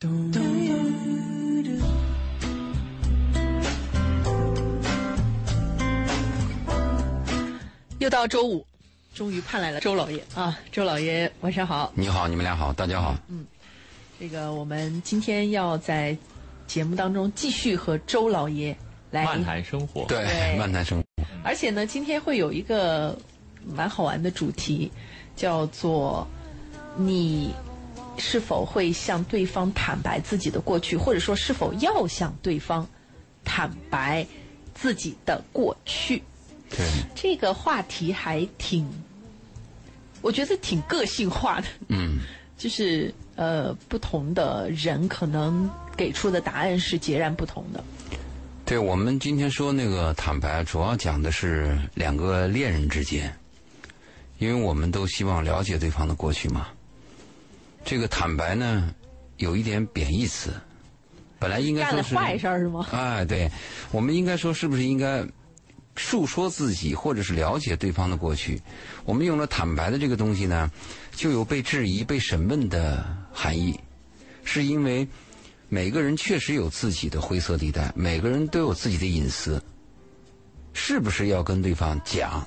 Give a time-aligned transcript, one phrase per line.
[0.00, 0.08] 又
[8.08, 8.64] 到周五，
[9.12, 10.56] 终于盼来了周老爷啊！
[10.70, 11.92] 周老爷，晚上好。
[11.96, 13.16] 你好，你们俩好，大家好。
[13.26, 13.44] 嗯，
[14.20, 16.16] 这个我们今天要在
[16.68, 18.76] 节目当中继续和周老爷
[19.10, 20.04] 来漫谈生活。
[20.04, 21.04] 对，对漫谈生活。
[21.42, 23.18] 而且呢，今天会有一个
[23.66, 24.92] 蛮好玩的主题，
[25.34, 26.24] 叫做
[26.96, 27.52] 你
[28.18, 32.86] 是否会向对方坦白自己的过去，或者说是否要向对方
[33.44, 34.26] 坦白
[34.74, 36.22] 自己的过去。
[36.70, 38.86] 对，这个话题还挺，
[40.20, 41.66] 我觉得挺个性化的。
[41.88, 42.18] 嗯，
[42.58, 47.82] 就是呃，不同的人可能给出的答案是截然不同的。
[48.66, 53.34] 对，我们今天说那个坦白，主要讲的是两个恋人之间，
[54.38, 56.66] 因为我们都希望了解对方的过去嘛。
[57.88, 58.94] 这个坦白呢，
[59.38, 60.52] 有一点贬义词，
[61.38, 62.86] 本来应该干了说是坏事儿是吗？
[62.92, 63.50] 哎， 对，
[63.90, 65.26] 我们应该说是不是应该
[65.96, 68.60] 述说自己，或者是了解对方的过去？
[69.06, 70.70] 我们用了坦白的这个东西呢，
[71.12, 73.80] 就有被质疑、被审问的含义，
[74.44, 75.08] 是因为
[75.70, 79.62] 每个人确实有自己的灰色地带，每个人都有自己的隐私，
[80.74, 82.46] 是不是要跟对方讲？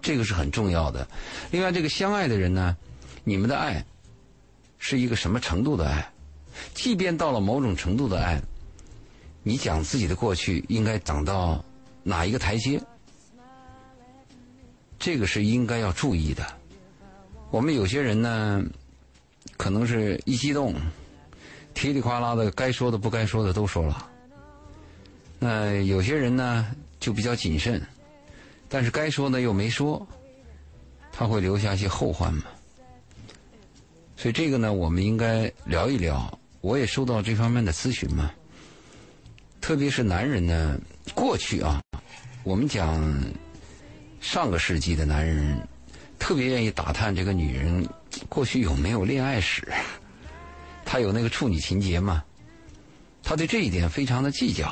[0.00, 1.08] 这个是很重要的。
[1.50, 2.76] 另外，这个相爱的人呢，
[3.24, 3.84] 你们的爱
[4.88, 6.12] 是一个什么程度的爱？
[6.72, 8.40] 即便到了某种程度的爱，
[9.42, 11.64] 你讲自己的过去应该长到
[12.04, 12.80] 哪一个台阶？
[14.96, 16.46] 这个是应该要注意的。
[17.50, 18.62] 我们有些人呢，
[19.56, 20.72] 可能是一激动，
[21.74, 24.08] 噼里啪啦的，该说的不该说的都说了。
[25.40, 26.64] 那有些人呢
[27.00, 27.84] 就比较谨慎，
[28.68, 30.06] 但是该说的又没说，
[31.10, 32.44] 他会留下一些后患嘛。
[34.16, 36.38] 所以这个呢，我们应该聊一聊。
[36.62, 38.32] 我也收到这方面的咨询嘛，
[39.60, 40.76] 特别是男人呢，
[41.14, 41.80] 过去啊，
[42.42, 43.00] 我们讲
[44.20, 45.56] 上个世纪的男人
[46.18, 47.86] 特别愿意打探这个女人
[48.28, 49.68] 过去有没有恋爱史，
[50.84, 52.24] 他有那个处女情节嘛，
[53.22, 54.66] 他对这一点非常的计较，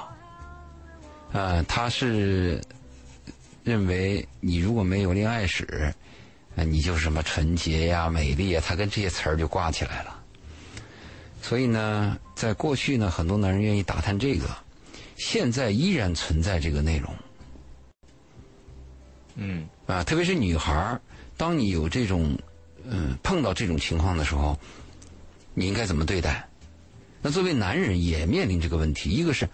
[1.32, 2.60] 啊，他是
[3.62, 5.94] 认为你如果没有恋爱史，
[6.62, 10.20] 你就是什么纯洁呀、美丽呀，他跟这些词儿就挂起来了。
[11.42, 14.46] 所以呢，在过去呢，很多男人愿意打探这个，
[15.16, 17.12] 现在依然存在这个内容。
[19.34, 21.00] 嗯，啊，特别是女孩儿，
[21.36, 22.38] 当你有这种，
[22.88, 24.56] 嗯，碰到这种情况的时候，
[25.54, 26.48] 你应该怎么对待？
[27.20, 29.48] 那作为男人也面临这个问题，一个是，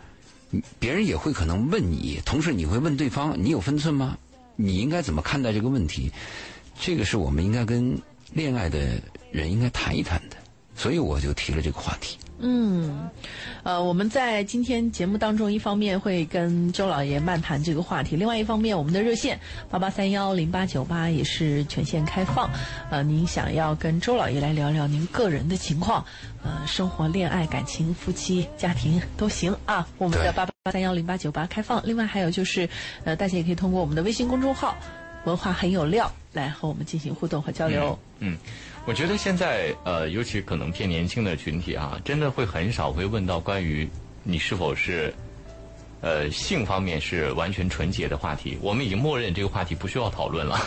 [0.79, 4.19] 别人也会可能问你，同时你会问对方，你有分寸吗？
[4.57, 6.13] 你应该怎么看待这个问题？
[6.81, 7.97] 这个是我们应该跟
[8.33, 8.79] 恋爱的
[9.31, 10.37] 人应该谈一谈的。
[10.75, 12.17] 所以我就提了这个话题。
[12.39, 13.11] 嗯，
[13.65, 19.39] 呃，我们在今天节目当中，一方面会跟周老爷漫谈这个话题，另外一方面，我们的热线
[19.69, 22.49] 八八三幺零八九八也是全线开放。
[22.91, 26.03] 呃，您想要跟周老爷来聊聊您个人的情况，
[26.43, 29.87] 呃，生活、恋爱、感情、夫妻、家庭都行啊。
[29.99, 31.87] 我们的八八三幺零八九八开放。
[31.87, 32.67] 另外还有就是，
[33.05, 34.75] 呃，大家也可以通过我们的微信公众号
[35.25, 37.99] “文化很有料”来和我们进行互动和交流。
[38.19, 38.37] 嗯。
[38.87, 43.87] 我觉得现在呃，尤其可能偏年轻的群体啊，真的会很少会问到关于
[44.23, 45.13] 你是否是
[46.01, 48.59] 呃性方面是完全纯洁的话题。
[48.63, 50.59] 我们已经默认这个话题不需要讨论了。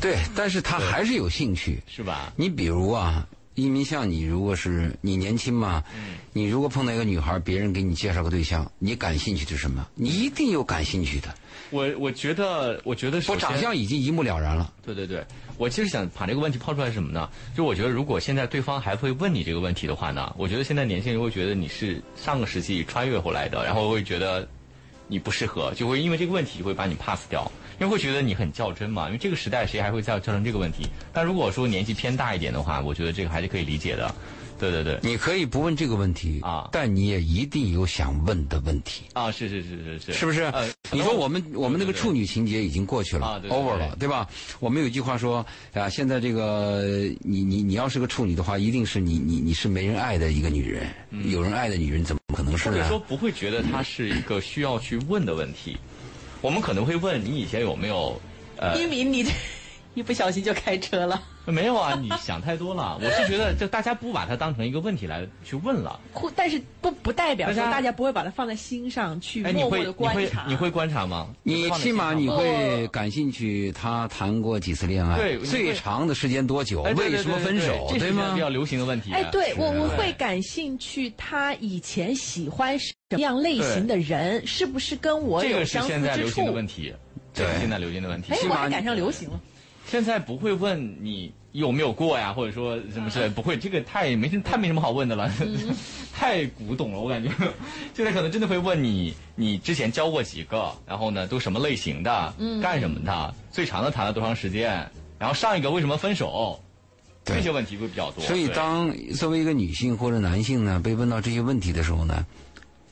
[0.00, 2.32] 对，但是他还是有兴趣，是吧？
[2.34, 3.24] 你比如啊，
[3.58, 9.84] 一鸣像你，如果是你年轻嘛，嗯，你如果碰到一个女孩，别人给你介绍个对象，你感兴趣的是什么？
[9.96, 11.34] 你一定有感兴趣的。
[11.70, 14.72] 我我觉得，我觉得我长相已经一目了然了。
[14.86, 15.26] 对对对，
[15.56, 17.28] 我其实想把这个问题抛出来是什么呢？
[17.56, 24.48] 就我觉得，如果现在对方还会问你这个问题的话呢，我觉得现在年轻人会觉得你是上个世纪穿越回来的，然后会觉得
[25.08, 29.06] 你不适合，就会因为这个问题会把你 pass 掉，因为会觉得你很较真嘛。
[29.06, 30.86] 因为这个时代谁还会再造成这个问题？
[31.12, 34.14] 但如果说年纪偏大一点的话，我觉得这个还是可以理解的。
[34.58, 39.04] 对对对，你可以不问这个问题啊，但你也一定有想问的问题。
[39.12, 40.42] 啊，是是是是是，是不是？
[40.44, 44.28] 呃，你说我们我们那个处女情节已经过去了啊对，over 了，对吧？
[44.58, 46.82] 我们有一句话说啊，现在这个
[47.20, 50.86] 你你你要是个处女的话，一定是你你你是没人爱的一个女人，
[51.30, 52.76] 有人爱的女人怎么可能是呢？
[52.76, 55.76] 或者说不会觉得她是一个需要去问的问题，
[56.40, 58.20] 我们可能会问你以前有没有
[58.56, 59.30] 呃，一鸣，你这
[59.94, 61.22] 一不小心就开车了。
[61.52, 62.98] 没有啊，你想太多了。
[63.02, 65.98] 我是觉得，就大家不把它当成一个问题来去问了。
[66.12, 70.44] 或但是不不代表说大家不会把它放在心上去哎，你会你默默的观会察。
[70.46, 71.28] 你会观察吗？
[71.42, 75.16] 你起码你会感兴趣，他谈过几次恋爱？
[75.16, 76.82] 对最长的时间多久？
[76.82, 77.86] 哎为什么分手？
[77.88, 78.40] 对对对这是吗比？
[78.40, 79.12] 较流行的问题。
[79.12, 86.56] 哎，对我我会感兴趣，他以前喜欢什么样类型的人，是不是跟我这个是有相似之现在流行的处？
[86.56, 86.94] 问题，
[87.32, 88.68] 这是对现在流行的问题哎。
[88.68, 89.40] 赶上流行了。
[89.90, 95.74] 现在不会问你有没有过呀，或者说什么之类，不会，这个太没什太没什么好问的了，嗯
[96.14, 97.30] 太古董了，我感觉。
[97.94, 104.88] 现在可能真的会问你，你之前交过几个，然后呢，都什么类型的，嗯干什么的，最长的谈了多长时间，
[105.18, 106.60] 然后上一个为什么分手，
[107.24, 108.22] 这些问题会比较多。
[108.24, 112.26] 所以，当作为一个女性或者男性呢，被问到这些问题的时候呢，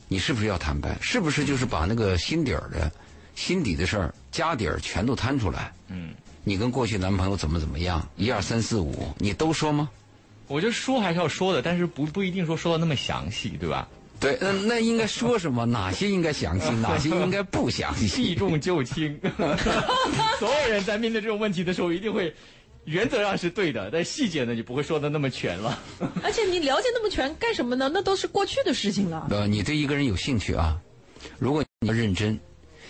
[0.09, 0.97] 你是不是要坦白？
[1.01, 2.91] 是不是就是把那个心底儿的、
[3.35, 5.73] 心底的事儿、家底儿全都摊出来？
[5.89, 6.15] 嗯，
[6.49, 8.09] 你跟过去男朋友怎么怎么样？
[8.17, 9.91] 一二三四五，你都说吗？
[10.47, 13.89] 我觉得说还是要说的，但是不不一定说说的那么详细，对吧？
[14.21, 15.67] 对，那那应该说什么？
[15.67, 18.33] 哪些应该详细，哪些应该不详避细？
[18.39, 19.19] 重就轻。
[20.39, 22.33] 所有人在面对这种问题的时候，一定会
[22.85, 25.77] 原则上是对的，但细节呢就不会说的那么全了。
[26.23, 27.91] 而且你了解那么全干什么呢？
[27.93, 29.27] 那都是过去的事情了。
[29.31, 30.79] 呃，你对一个人有兴趣啊，
[31.41, 32.39] 如果你要认真，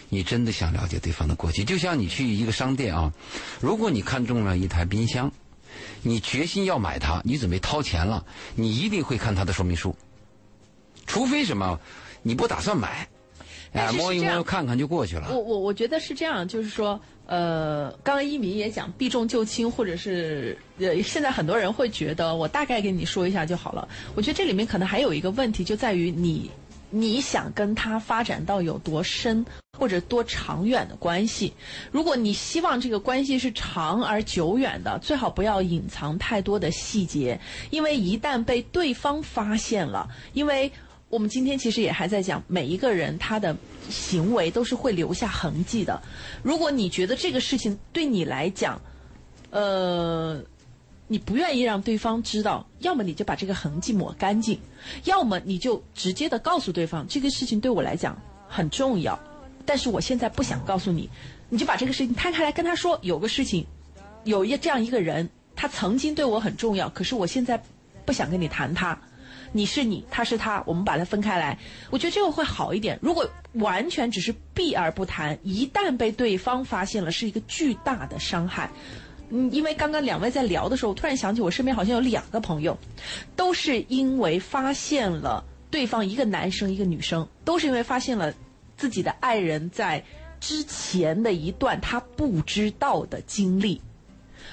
[0.08, 3.12] 你真的想了解对方的过去，就像你去一个商店啊，
[3.60, 5.32] 如果你看中了一台冰箱，
[6.02, 8.24] 你决心要买它，你准备掏钱了，
[8.54, 9.96] 你一定会看它的说明书，
[11.06, 11.80] 除非什么，
[12.22, 13.08] 你不打算买，
[13.72, 15.28] 哎，摸一摸看看就过去了。
[15.30, 23.88] 我我我觉得是这样，就是说，呃，刚刚一鸣也讲避重就轻，或者是呃，现在很多人会觉得我大概跟你说一下就好了。
[24.14, 26.50] 我觉得这里面可能还有一个问题，就在于你
[26.90, 29.44] 你想跟他发展到有多深
[29.78, 31.52] 或者多长远的关系。
[31.90, 37.40] 如果你希望这个关系是长而久远的，最好不要隐藏太多的细节，
[37.70, 40.70] 因为一旦被对方发现了，因为。
[41.08, 43.56] 我们今天其实也还在讲，每一个人他的
[43.88, 46.02] 行为都是会留下痕迹的。
[46.42, 48.78] 如果你觉得这个事情对你来讲，
[49.50, 50.42] 呃，
[51.08, 54.60] 你不愿意让对方知道，要么你就把这个痕迹抹干净，
[55.04, 59.18] 要么你就直接的告诉对方，这个事情对我来讲很重要，
[59.64, 61.08] 但是我现在不想告诉你，
[61.48, 63.66] 你就把这个事情摊开来跟他说，有个事情，
[64.24, 67.62] 有一这样一个人，他曾经对我很重要，可是我现在
[68.04, 68.98] 不想跟你谈他。
[69.52, 71.58] 你是你，他是他，我们把它分开来，
[71.90, 72.98] 我觉得这个会好一点。
[73.00, 78.70] 如果完全只是避而不谈，一旦被对方发现了，是一个巨大的伤害。
[79.30, 82.78] 嗯，因为刚刚两位在聊的时候，我突然想起我身边好像有两个朋友，
[83.34, 88.32] 都是因为发现了对方一个男生一个女生，都是因为发现了
[88.76, 90.04] 自己的爱人在
[90.38, 93.80] 之前的一段他不知道的经历。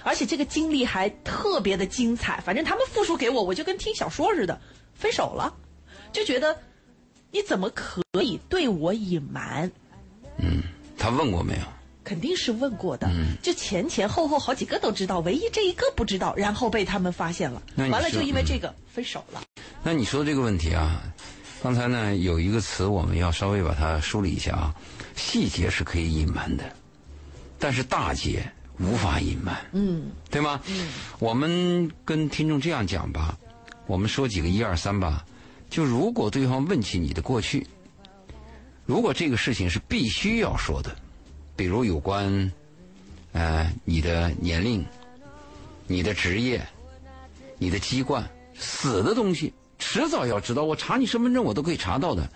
[0.03, 4.59] 而且这个经历还特别的精彩，反正他们复述给我，我就跟听小说似的，
[4.95, 5.55] 分手了，
[6.11, 6.59] 就觉得
[7.31, 9.71] 你怎么可以对我隐瞒？
[10.37, 10.63] 嗯
[10.97, 11.61] 他问过没有？
[12.03, 13.09] 肯定是问过的，
[13.41, 19.41] 就前前后后好几个都知道，唯一这一个不知道，然后被他们发现了，完了就因为这个分手了。
[19.83, 21.03] 那你说这个问题啊，
[21.61, 24.75] 刚才呢有一个词我们要稍微把它梳理一下啊，
[25.15, 26.63] 细节是可以隐瞒的，
[27.57, 30.11] 但是大节无法隐瞒，嗯。
[30.29, 30.59] 对吗？
[30.67, 30.89] 嗯，
[31.19, 33.37] 我们跟听众这样讲吧，
[33.85, 35.23] 我们说几个一二三吧，
[35.69, 37.67] 就如果对方问起你的过去，
[38.85, 40.95] 如果这个事情是必须要说的，
[41.55, 42.51] 比如有关
[43.31, 44.85] 呃你的年龄、
[45.87, 46.65] 你的职业、
[47.57, 50.63] 你的籍贯，死的东西，迟早要知道。
[50.63, 52.27] 我查你身份证，我都可以查到的。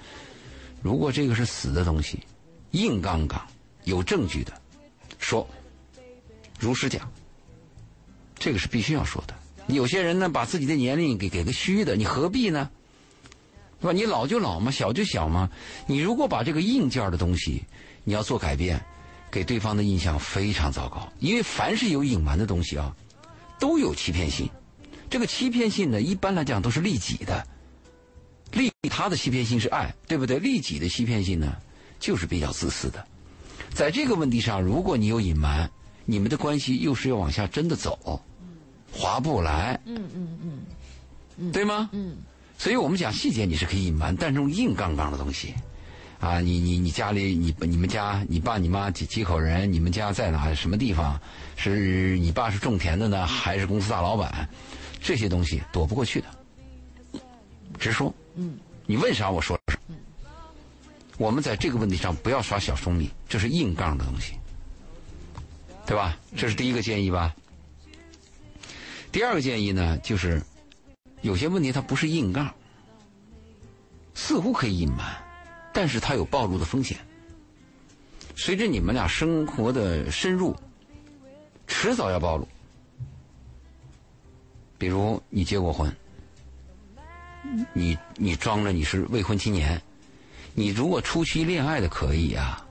[0.81, 2.19] 如果这个是死的东西，
[2.71, 3.45] 硬杠杠
[3.86, 4.54] 有证据的，
[5.18, 5.47] 说
[6.59, 7.12] 如实讲，
[8.38, 9.33] 这个是必须要说的。
[9.68, 12.69] 有些人呢，把自己的年龄给给个虚的，你何必呢？
[13.81, 13.92] 是吧？
[13.92, 15.50] 你老就老嘛，小就小嘛。
[15.88, 17.64] 你如果把这个硬件的东西，
[18.04, 18.83] 你要做改变，
[19.31, 21.12] 给对方的印象非常糟糕。
[21.19, 22.96] 因为凡是有隐瞒的东西啊，
[23.60, 24.50] 都有欺骗性。
[25.10, 27.48] 这个欺骗性呢，一般来讲都是利己的。
[28.52, 30.40] 利他的欺骗性是爱，对不对？
[30.40, 31.56] 利己的欺骗性呢，
[32.00, 33.06] 就是比较自私的。
[33.74, 35.69] 在这个问题上，如果你有隐瞒，
[36.06, 38.22] 你们的关系又是要往下真的走，
[38.92, 40.64] 划不来，嗯嗯
[41.38, 41.90] 嗯对吗？
[41.92, 42.16] 嗯，
[42.57, 45.54] 所以我们讲细节你是可以隐瞒，但这种硬杠杠的东西，
[46.19, 49.71] 啊，你你你家里你你们家你爸你妈几几口人？
[49.71, 51.19] 你们家在哪什么地方？
[51.56, 54.47] 是你爸是种田的呢，还是公司大老板？
[55.00, 57.21] 这些东西躲不过去的，
[57.78, 58.14] 直说。
[58.36, 59.78] 嗯，你问啥我说啥。
[61.19, 64.33] 我们在这个问题上不要耍小聪明，这是硬杠的东西，
[65.86, 66.18] 对吧？
[66.36, 67.36] 这是第一个建议吧。
[69.12, 70.42] 第二个建议呢，就是
[71.21, 72.54] 有些问题它不是硬杠，
[74.14, 75.16] 似乎可以隐瞒，
[75.74, 76.97] 但是它有暴露的风险。
[78.36, 80.56] 随着你们俩生活的深入，
[81.66, 82.47] 迟早要暴露。
[84.78, 85.92] 比如你结过婚，
[87.74, 89.81] 你你装着你是未婚青年，
[90.54, 92.64] 你如果初期恋爱的可以啊，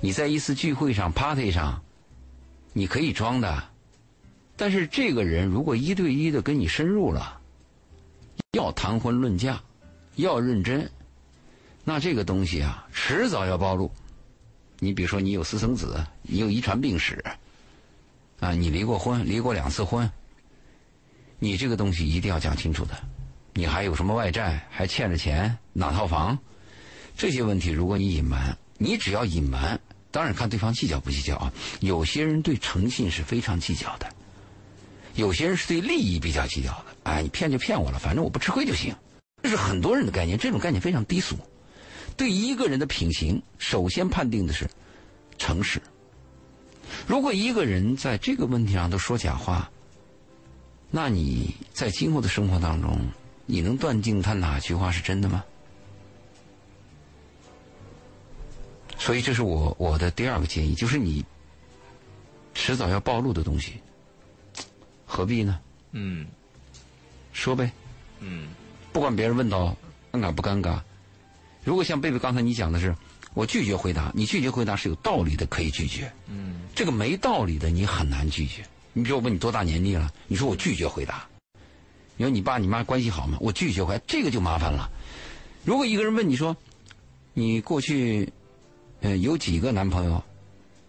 [0.00, 1.80] 你在一次聚会上、party 上，
[2.72, 3.62] 你可以装的。
[4.56, 7.40] 但是这个人如果一对一的跟你深入了，
[8.52, 9.60] 要谈婚论嫁，
[10.16, 10.90] 要认真，
[11.88, 13.88] 那这个东西啊，迟早要暴露。
[14.80, 17.24] 你比如说，你有私生子，你有遗传病史，
[18.40, 20.10] 啊，你离过婚，离过两次婚，
[21.38, 22.98] 你这个东西一定要讲清楚的。
[23.54, 24.66] 你还有什么外债？
[24.68, 25.56] 还欠着钱？
[25.72, 26.36] 哪套房？
[27.16, 29.78] 这些问题，如果你隐瞒，你只要隐瞒，
[30.10, 31.52] 当然看对方计较不计较啊。
[31.78, 34.12] 有些人对诚信是非常计较的，
[35.14, 36.86] 有些人是对利益比较计较的。
[37.04, 38.92] 哎，你骗就骗我了，反正我不吃亏就行。
[39.40, 41.36] 这是很多人的概念，这种概念非常低俗。
[42.16, 44.68] 对一个人的品行，首先判定的是
[45.36, 45.80] 诚实。
[47.06, 49.70] 如果一个人在这个问题上都说假话，
[50.90, 52.98] 那你在今后的生活当中，
[53.44, 55.44] 你能断定他哪句话是真的吗？
[58.98, 61.24] 所以，这是我我的第二个建议，就是你
[62.54, 63.74] 迟早要暴露的东西，
[65.04, 65.60] 何必呢？
[65.92, 66.26] 嗯
[67.32, 67.70] 说呗，
[68.20, 68.48] 嗯
[68.92, 69.76] 不管别人问到
[70.12, 70.80] 尴尬不尴尬。
[71.66, 72.94] 如果像贝贝刚才你讲的是，
[73.34, 76.08] 我拒绝回答，你拒绝回答是有道理的，可以拒绝。
[76.28, 78.64] 嗯这个没道理的，你很难拒绝。
[78.92, 81.26] 你比如我问你多大年纪了，你说我拒绝回答。
[82.16, 83.36] 你说你爸你妈关系好吗？
[83.40, 84.88] 我拒绝回答，这个就麻烦了。
[85.64, 86.56] 如果一个人问你说，
[87.34, 88.32] 你过去，
[89.00, 90.22] 呃，有几个男朋友？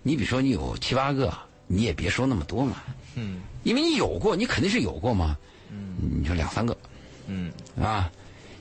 [0.03, 2.83] 你比如说你有七八个，你也别说那么多嘛，
[3.15, 5.35] 嗯因为你有过，你肯定是有过嘛。
[5.71, 6.77] 嗯你说两三个
[7.25, 8.09] 嗯啊，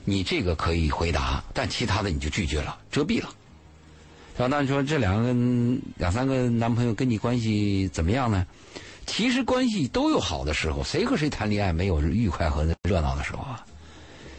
[0.09, 3.27] 你这个可以回答，但其他的你就拒绝了，遮蔽了。
[4.37, 5.33] 然后那你说这两个
[5.97, 8.45] 两三个男朋友跟你关系怎么样呢？
[9.05, 13.65] 其实关系都有好的时候，谁和谁谈恋爱没有愉快和热闹的时候啊？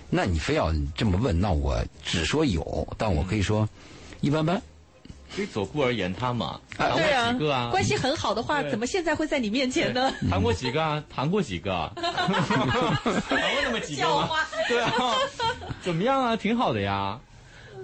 [0.08, 3.68] 那你非要这么问，那我只说有，但我可以说
[4.22, 4.62] 一般般。
[5.36, 10.10] 可以左顾而言他嘛，哎谈过对啊几个啊？，关系很好的话，怎么现在会在你面前呢？
[10.30, 11.04] 谈过几个啊？
[11.14, 11.92] 谈过几个啊？
[12.00, 14.30] 谈过那么几个吗？
[14.66, 14.90] 对啊，
[15.82, 16.36] 怎么样啊？
[16.36, 17.20] 挺好的呀。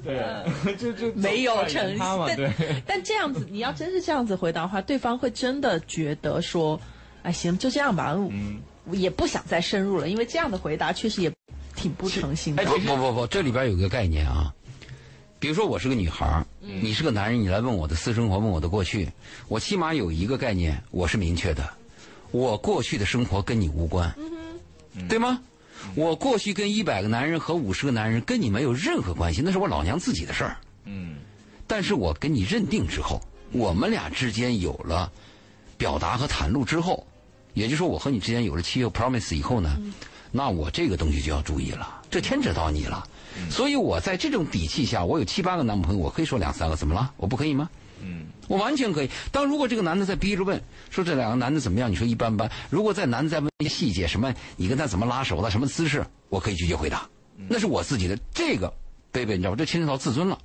[0.02, 0.22] 对，
[0.76, 2.50] 就就没有诚信他嘛，对。
[2.86, 6.78] 但这样子， 你要真是这样子回答的话，对方会真的觉得说，
[7.22, 8.60] 哎，行，就这样吧，嗯，
[8.92, 11.32] 也不想再深入了，因为这样的回答确实也
[11.74, 12.66] 挺不诚信的哎。
[12.66, 14.52] 不不不不，这里边有个概念啊。
[15.38, 19.10] 比如说我是个女孩儿你是个男人，你来问我的私生活，问我的过去，
[19.48, 21.66] 我起码有一个概念，我是明确的，
[22.30, 24.14] 我过去的生活跟你无关，
[25.08, 25.40] 对吗？
[25.94, 30.56] 我过去跟一百个男人和五十个男人跟你没有任何关系，那是我老娘自己的事儿。
[30.84, 31.16] 嗯
[31.66, 33.20] 但是我跟你认定之后，
[33.52, 35.10] 我们俩之间有了
[35.78, 37.06] 表达和袒露之后，
[37.54, 39.70] 也就是说我和你之间有了契约 promise 以后呢，
[40.30, 43.06] 那我这个东西就要注意了，这牵扯到你了。
[43.50, 47.10] 所以我在这种底气下，我有七八个男朋友，我可以说两三个，怎么了？
[47.16, 47.68] 我不可以吗？
[48.48, 49.10] 嗯我完全可以。
[49.32, 50.60] 当如果这个男的在逼着问，
[50.90, 51.90] 说这两个男的怎么样？
[51.90, 52.50] 你说一般般。
[52.70, 57.08] 如果在男的在问一些细节，什么你跟他怎么拉手的，什么姿势，我可以拒绝回答，
[57.48, 58.72] 那是我自己的这个
[59.10, 59.56] 贝贝，你知道吧？
[59.56, 60.38] 这牵扯到自尊了。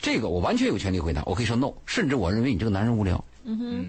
[0.00, 3.86] 这个我完全有权利回答，我可以说 no，甚至我认为你这个男人无聊，嗯哼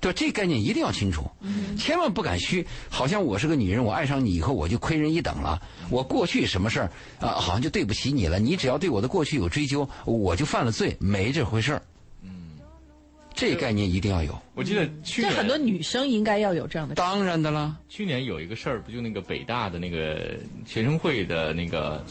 [0.00, 0.16] 对吧？
[0.18, 1.30] 这概念一定要清楚，
[1.78, 5.60] 千万不敢虚，好像我是个女人，我爱上你以后我就亏人一等了。
[5.90, 8.38] 我过去什么事儿啊，好像就对不起你了。
[8.38, 11.82] 你只要对我的过去有追究，我就犯了罪，没这回事儿。
[13.40, 16.94] 这概念一定要有，我记得去年这很多女生应该要有这样的。
[16.94, 17.74] 当然的啦。
[17.88, 22.04] 去年有一个事儿，不就那个北大的那个学生会的那个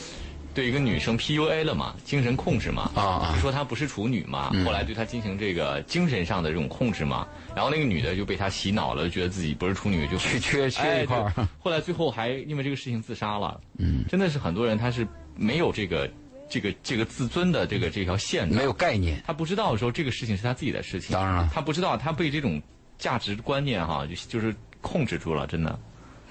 [0.55, 13.61] 对一个女生 PUA 了嘛，精神控制嘛，啊说她不是处女嘛，后来对她进行这个精神上的这种控制嘛，然后那个女的就被他洗脑了，觉得自己不是处女，就缺缺缺哎一块儿后来最后还因为这个事情自杀了。
[13.77, 16.09] 嗯，真的是很多人他是没有这个
[16.49, 22.61] 这个这个自尊的这个这条线，没有概念，他不知道说这个事情是他自己的事情，当然了他不知道他被这种
[22.97, 25.79] 价值观念哈，就就是控制住了，真的。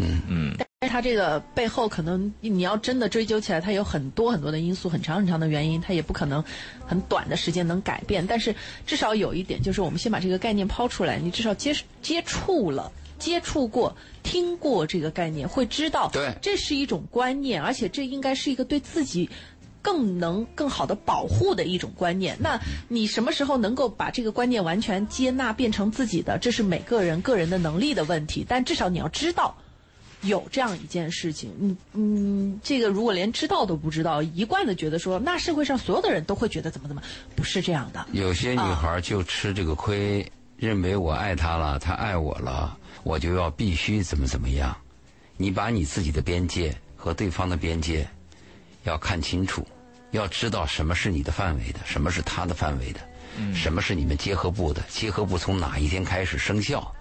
[0.01, 6.43] 嗯嗯但是他这个背后可能你要真的追究起来，他有很多很多的因素，很长很长的原因，他也不可能
[6.87, 8.27] 很短的时间能改变。
[8.27, 8.55] 但是
[8.87, 12.93] 至少有一点，就是我们先把这个概念抛出来，你至少接接触了。
[13.19, 19.29] 接触过、听过这个概念，会知道，对这是一种观念，而且这应该是一个对自己
[19.83, 22.37] 更能更好的保护的一种观念。
[22.41, 28.45] 那你什么时候能够把这个观念完全接纳变成自己的，这是每个人个人的能力的问题。
[28.49, 29.57] 但至少你要知道。
[30.23, 37.01] 有这样一件事情，嗯嗯，这个如果连知道都不知道，一贯的觉得说，那社会上所有的人都会觉得怎么怎么，
[37.37, 38.05] 不是这样的。
[38.11, 44.77] 有些女孩就吃这个亏，认为我爱他了，他爱我了，我就要必须怎么怎么样。
[45.37, 48.05] 你把你自己的边界和对方的边界
[48.89, 49.67] 要看清楚，
[50.11, 53.01] 要知道什么是你的范围的，什么是他的范围的，
[53.55, 56.93] 什么是你们结合部的，结合部从哪一天开始生效。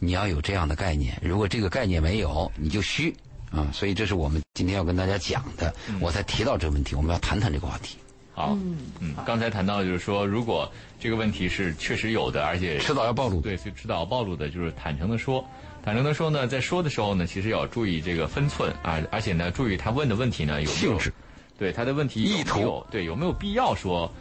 [0.00, 3.12] 你要有这样的概念，如果这个概念没有，你就虚
[3.50, 3.68] 啊！
[3.72, 7.96] 所以这是我们今天要跟大家讲的，我才提到这个问题，我们要谈谈这个话题。
[8.32, 8.56] 好，
[9.00, 15.44] 嗯，刚才谈到就是说，如果这个问题是确实有的，而且迟早要暴露，对，所以迟早要暴露的，就是坦诚的说，
[15.88, 21.10] 坦诚的说呢，在说的时候呢，其实要注意这个分寸啊，而且呢，注意他问的问题呢有性质，
[21.56, 24.12] 对他的问题意图，对有没有必要说。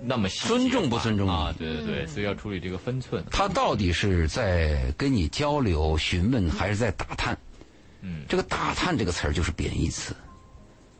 [0.00, 1.52] 那么尊重不尊重啊？
[1.58, 3.24] 对对对，所以要处理这个分寸。
[3.28, 7.36] 他到底是在跟你交流询问，还是在打探？
[8.02, 10.14] 嗯，这个“打探”这个词儿就是贬义词。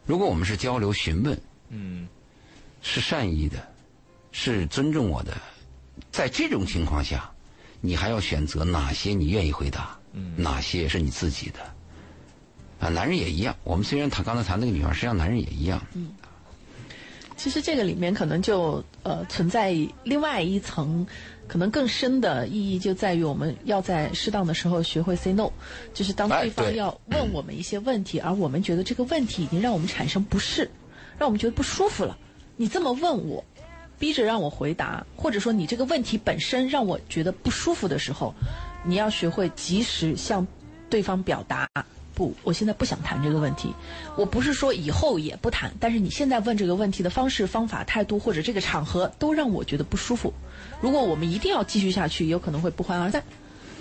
[0.06, 2.08] 如果我们是交流询问，嗯，
[2.82, 3.64] 是善意的，
[4.32, 5.34] 是尊重我的，
[6.10, 7.30] 在这种情况下，
[7.80, 9.96] 你还要选择哪些你愿意回答？
[10.12, 11.60] 嗯，哪些是你自己的？
[12.80, 13.54] 啊，男人也一样。
[13.64, 15.80] 我们虽然谈刚才谈那个女孩，实际上男人也一样。
[15.94, 16.10] 嗯。
[17.36, 19.74] 其实这个里面可能就呃存在
[20.04, 21.06] 另外一层，
[21.48, 25.50] 可能更深的意义就在于我们要在适当的时候学会 say no，
[25.94, 30.70] 就是当对方要问我们一些问题，而我们觉得这个问题已经让我们产生不适，
[31.18, 32.18] 让我们觉得不舒服了，
[32.56, 33.42] 你这么问我，
[33.98, 38.34] 逼着让我回答，或者说你这个问题本身让我觉得不舒服的时候，
[38.84, 40.46] 你要学会及时向
[40.88, 41.68] 对方表达。
[42.12, 43.72] 不，我现在不想谈这个问题。
[44.14, 50.30] 我不是说以后也不谈，但是你现在问这个问题的方式、方法、态度，或者这个场合，都让我觉得不舒服。
[50.82, 53.22] 如果我们一定要继续下去，有可能会不欢而散。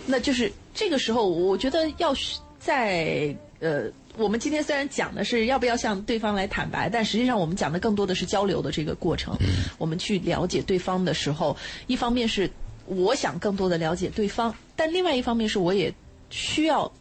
[0.05, 2.15] 那就是这个时候，我觉得要
[2.59, 9.35] 在呃，我们今天虽然讲的是要不要向对方来坦白，但实际上我们讲的更多的是交流的这个过程。
[9.77, 12.49] 我们去了解对方的时候，一方面是
[12.89, 15.93] 我想更多的了解对方，但另外一方面是我也
[16.29, 16.91] 需要。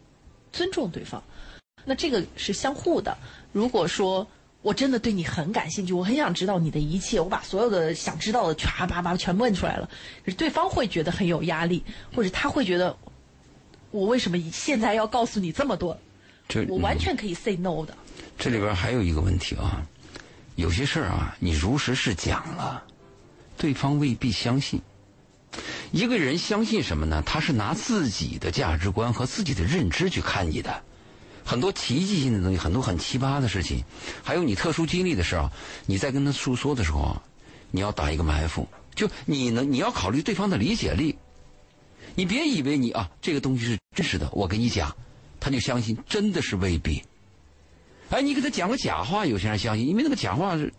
[0.51, 1.23] 尊重对方，
[1.85, 3.17] 那这个是相互的。
[3.53, 4.27] 如果说
[4.63, 9.89] 我真的对你很感兴趣，我很想知道你的一切，我把所有的想知道的全叭叭全问出来了，
[10.25, 11.85] 可是对方会觉得很有压力，
[12.17, 12.97] 或者他会觉得
[13.91, 15.97] 我为什么现在要告诉你这么多？
[16.49, 17.95] 这我完全可以 say no 的。
[18.39, 19.87] 这里边还有一个问题啊，
[20.57, 22.83] 有些事儿啊，你如实是讲了，
[23.59, 24.81] 对方未必相信。
[25.91, 27.23] 一个人相信什么呢？
[27.25, 30.83] 他是拿自己的价值观和自己的认知去看你的，
[31.45, 33.83] 很多奇迹性的东西，很多很奇葩的事情，
[34.23, 35.51] 还有你特殊经历的事候，
[35.87, 37.21] 你在跟他诉说的时候，
[37.71, 41.17] 你要打一个埋伏，就你能你要考虑对方的理解力，
[42.15, 44.95] 你别以为你啊这个东西是真实的，我跟你讲，
[45.41, 47.03] 他就相信，真的是未必。
[48.11, 50.73] 哎，你给他讲个假话，有些人相信，因为那个假话是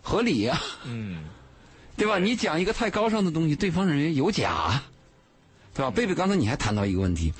[0.00, 0.58] 合理呀。
[0.84, 1.24] 嗯。
[2.00, 2.18] 对吧？
[2.18, 4.82] 你讲一个太高尚的东西，对方认为有假，
[5.74, 5.90] 对吧？
[5.90, 7.30] 贝贝，刚才你还谈到一个问题，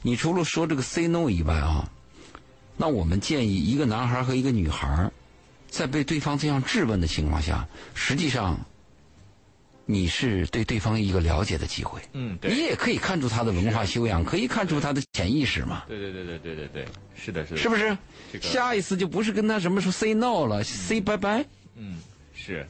[0.00, 1.86] 你除了说这个 say no 以外啊，
[2.78, 5.10] 那我们建议一个男孩和一个女孩，
[5.68, 8.58] 在被对方这样质问的情况下，实际上
[9.84, 12.00] 你是对对方一个了解的机会。
[12.14, 15.84] 嗯，对你也可以看出他的文化修养，可以看出他的潜意识嘛。
[15.86, 17.94] 对对对对对对对，是的，是的，是不是？
[18.40, 21.44] 下一次就不是跟他什么说 say no 了，say 拜拜。
[21.76, 21.98] 嗯，
[22.34, 22.66] 是。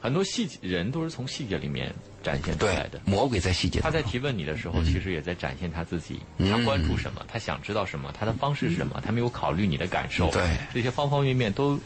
[0.00, 3.00] 很多细节人都是从细节里面展现出来的。
[3.04, 3.80] 魔鬼在细节。
[3.80, 6.18] 他在提问你的时候，其实也在展现他自己。
[6.38, 7.22] 他关注什么？
[7.28, 8.10] 他想知道什么？
[8.18, 9.00] 他的方式是什么？
[9.04, 10.30] 他没有考虑你的感受。
[10.30, 11.78] 对，这些方方面面都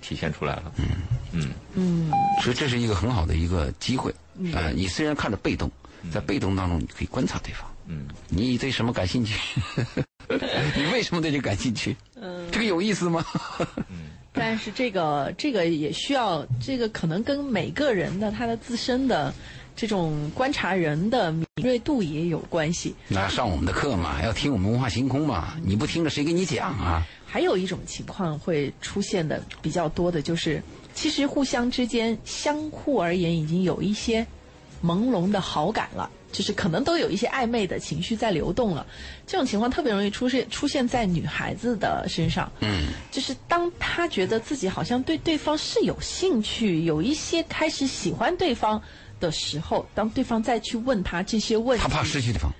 [0.00, 0.72] 体现出来了。
[0.78, 0.84] 嗯
[1.32, 2.10] 嗯嗯。
[2.42, 4.12] 所以这是一个很好的一个机会
[4.52, 4.70] 啊！
[4.74, 5.70] 你虽然看着被动，
[6.10, 7.70] 在被动当中你可以观察对方。
[7.86, 8.08] 嗯。
[8.28, 9.38] 你对什么感兴趣？
[10.76, 11.96] 你为什么对这感兴趣？
[12.16, 12.50] 嗯。
[12.50, 13.24] 这个有意思吗？
[13.88, 14.10] 嗯。
[14.32, 19.34] 但是这个这个也需要，这个可能跟每个人的他的自身的
[19.74, 22.94] 这种观察人的敏锐度也有关系。
[23.08, 27.02] 那上我们的课嘛，要听我们文化星空嘛，你不听着谁给你讲啊？
[27.26, 30.62] 还有一种情况会出现的比较多的就是，
[30.94, 34.26] 其实互相之间相互而言已经有一些
[34.82, 36.10] 朦胧的好感了。
[36.32, 38.86] 就是可能都有一些暧昧的情绪在流动了，
[39.26, 42.50] 这种情况特别容易出现出现在女孩子的身上。
[42.60, 48.80] 嗯，就是当她觉得自己好像对对方是有兴趣，有一些开始喜欢对方
[49.18, 52.50] 的时候，当对方再去问她这些问题，她怕失去对方，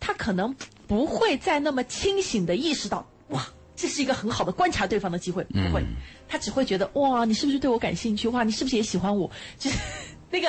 [0.00, 0.54] 她可能
[0.86, 5.82] 不会再那么清醒的意识到，哇，这是一个很好的观察对方的机会，不会，
[6.28, 8.28] 他只会觉得哇，你是不是对我感兴趣？
[8.28, 9.30] 哇，你是不是也喜欢我？
[9.58, 9.78] 就是
[10.30, 10.48] 那个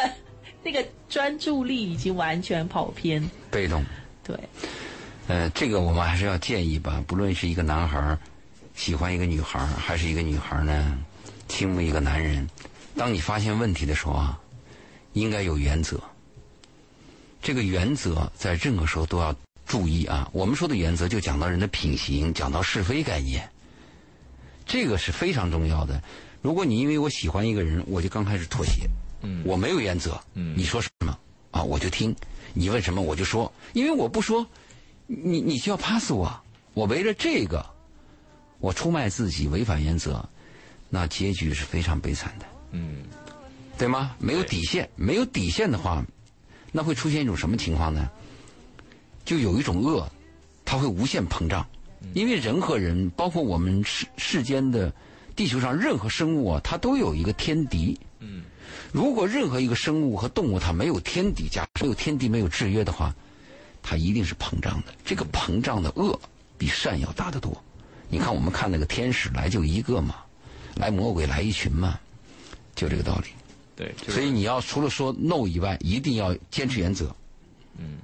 [0.64, 3.84] 那个专注力已经完全跑偏，被动。
[4.24, 4.40] 对，
[5.28, 8.18] 呃，这个我们还是要建议吧，不论是一个男孩儿
[8.74, 10.98] 喜欢一个女孩儿，还是一个女孩儿呢
[11.50, 12.50] 倾慕一个男人，
[12.96, 14.40] 当你发现问题的时候啊，
[15.12, 16.00] 应该有原则。
[17.42, 20.30] 这个原则在任何时候都要注意啊。
[20.32, 23.50] 我们说的原则就讲到人的品行，讲到是非概念，
[24.66, 26.02] 这个是非常重要的。
[26.42, 28.90] 如果你因为我喜欢一个人，我就刚开始妥协，
[29.24, 29.42] 嗯。
[29.44, 30.54] 我没有原则，嗯。
[30.56, 31.18] 你说什么？
[31.52, 32.16] 啊我就听，
[32.54, 34.46] 你问什么我就说，因为我不说，
[35.08, 36.32] 你你就要 pass 我，
[36.76, 37.66] 我围着这个，
[38.60, 40.24] 我出卖自己，违反原则，
[40.90, 42.46] 那结局是非常悲惨的。
[42.72, 42.98] 嗯。
[43.76, 44.16] 对吗？
[44.20, 46.06] 没有底线，没有底线的话，
[46.72, 48.08] 那会出现一种什么情况呢？
[49.26, 50.08] 就有一种恶，
[50.64, 51.66] 它会无限膨胀，
[52.14, 54.94] 因为人和人，包括我们世世间的
[55.36, 58.00] 地球上任何生物啊，它都有一个天敌。
[58.20, 58.44] 嗯
[58.92, 63.14] 如果任何一个生物和动物它没有天底价没有天敌没有制约的话，
[63.82, 64.94] 它一定是膨胀的。
[65.04, 66.20] 这个膨胀的恶
[66.58, 67.56] 比善要大得多。
[68.10, 70.16] 你看，我们看那个天使来就一个嘛，
[70.76, 72.00] 来魔鬼来一群嘛，
[72.76, 73.30] 就这个道理。
[73.76, 77.16] 对，就是所以你要除了说 no 以外，一定要坚持原则
[77.78, 77.98] 嗯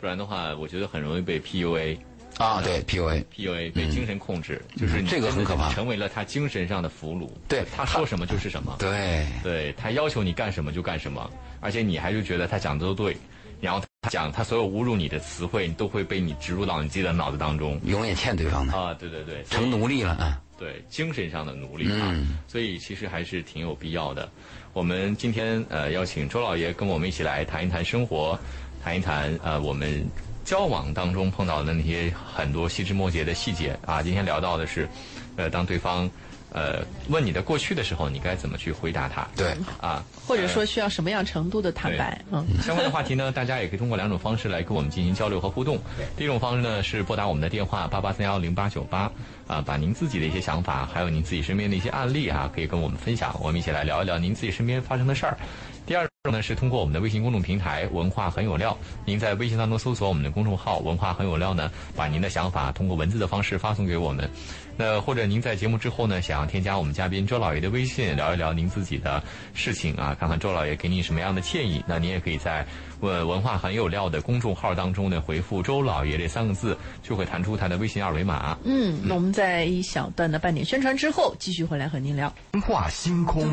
[0.00, 1.98] 不然的话，我觉得很容易被 PUA。
[2.38, 2.60] 啊。
[2.62, 7.28] 对 PUA，PUA 被精神控制，就是这个很可怕成为了他精神上的俘虏。
[7.48, 8.76] 对他说什么就是什么。
[8.78, 13.16] 对对他要求你干什么就干什么，而且你还就觉得他讲的都对，
[13.60, 17.80] 然后他讲他所有侮辱你的词汇，你都会被你植入到你自己的脑子当中。
[17.84, 20.40] 永远欠对方的，啊，对对对，成奴隶了啊。
[20.58, 24.30] 对精神上的奴隶啊，嗯所以其实还是挺有必要的。
[24.72, 28.38] 我们今天呃邀请周老爷跟我们一起来谈一谈生活，
[28.80, 30.06] 谈一谈呃我们
[30.44, 34.02] 交往当中碰到的那些很多细枝末节的细节啊。
[34.02, 34.88] 今天聊到的是，
[35.36, 36.10] 呃，当对方
[36.50, 39.26] 呃问你的过去的时候，你该怎么去回答他？
[39.36, 42.20] 对，啊，或者说需要什么样程度的坦白？
[42.30, 45.78] 嗯，相关的话题呢，大家也可以通过两种方式来跟我们进行交流和互动。
[46.16, 49.10] 第一种方式呢是拨打我们的电话八八三幺零八九八
[49.46, 55.38] 啊，把您自己的一些想法，还有您自己身边的一些案例啊，可以跟我们分享，我们一起来聊一聊您自己身边发生的事儿。
[55.84, 64.30] 第二种呢是通过我们的微信公众平台“文化很有料”，您在微信当中搜索我们的公众号“文化很有料”呢，把您的想法通过文字的方式发送给我们。
[64.76, 69.22] 那或者您在节目之后呢，想要添加我们嘉宾周老爷的微信，聊一聊您自己的
[69.54, 71.84] 事情啊，看看周老爷给你什么样的建议。
[71.86, 72.66] 那您也可以在
[73.00, 78.56] 呃文化很有料的公众号当中呢，回复“周老爷”这三个字，就会弹出他的微信二维码。
[78.64, 82.32] 嗯，那我们在一小段的半点宣传之后，继续回来和您聊。
[82.52, 83.44] 文化星空，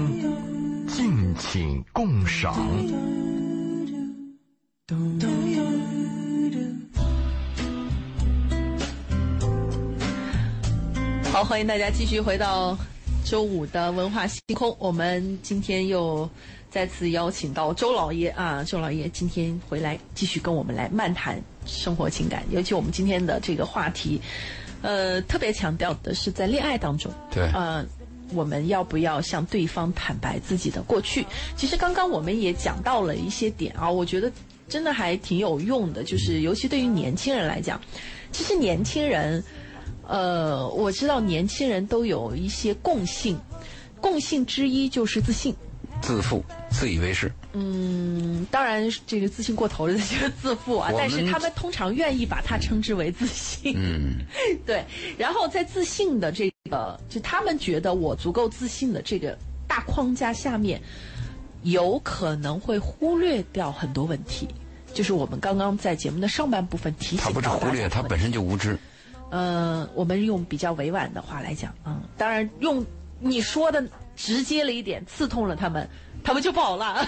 [0.87, 2.55] 敬请共赏。
[11.39, 12.77] 好，欢迎大家继续回到
[13.23, 14.75] 周五的文化星空。
[14.77, 16.29] 我们今天又
[16.69, 24.19] 再次邀请到周老爷啊，周老爷今天回来继续跟我们来漫谈生活情感，尤其我们今天的这个话题，
[24.81, 27.85] 呃，特别强调的是在恋爱当中，对呃，
[28.33, 31.25] 我们要不要向对方坦白自己的过去？
[31.55, 34.29] 其实刚刚我们也讲到了一些点啊，我觉得
[34.67, 37.79] 真的还挺有用的，就是尤其对于年轻人来讲，
[38.29, 39.41] 其实年轻人。
[40.09, 43.39] 呃，我知道年轻人都有一些共性，
[44.01, 45.55] 共性之一就是自信。
[46.01, 47.31] 自负、自以为是。
[47.53, 53.73] 嗯，当然这个自信过头了，就是自负啊但是他们通常愿意把它称之为自信。
[53.75, 54.25] 嗯，
[54.65, 54.83] 对，
[55.17, 60.81] 然后在自信的这个，就他们觉得我足够自信的这个大框架下面，
[61.63, 64.47] 有可能会忽略掉很多问题。
[64.93, 68.77] 就是我们刚刚在节目的上半部分提醒他不是忽略，他本身就无知。
[69.29, 72.85] 呃，我们用比较委婉的话来讲，嗯，当然用
[73.19, 73.83] 你说的
[74.15, 75.87] 直接了一点，刺痛了他们，
[76.23, 77.07] 他们就跑了。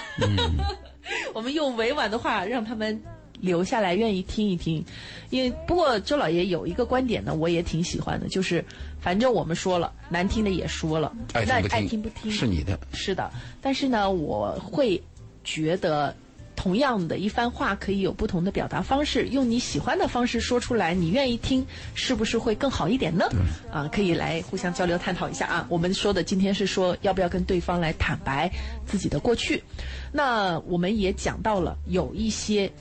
[1.33, 3.01] 我们用委婉的话让他们
[3.39, 4.83] 留下来，愿意听一听。
[5.31, 8.63] 因为不过周老爷有一个观点呢，我也挺喜欢的，就是
[8.99, 12.79] 反正我们说了，难听的也说了，那爱听不听，爱听不听是你的。
[12.93, 13.31] 是的，
[13.61, 15.01] 但是呢，我会
[15.43, 16.15] 觉得
[16.61, 23.25] 同样的一番话可以有不同的表达方式，用你喜欢的方式说出来，你愿意听，是不是会更好一点呢？
[23.71, 25.65] 啊，可以来互相交流探讨一下啊。
[25.69, 28.51] 我们说的今天是说要不要跟对方来坦白
[28.85, 29.63] 自己的过去，
[30.11, 32.71] 那我们也讲到了有一些。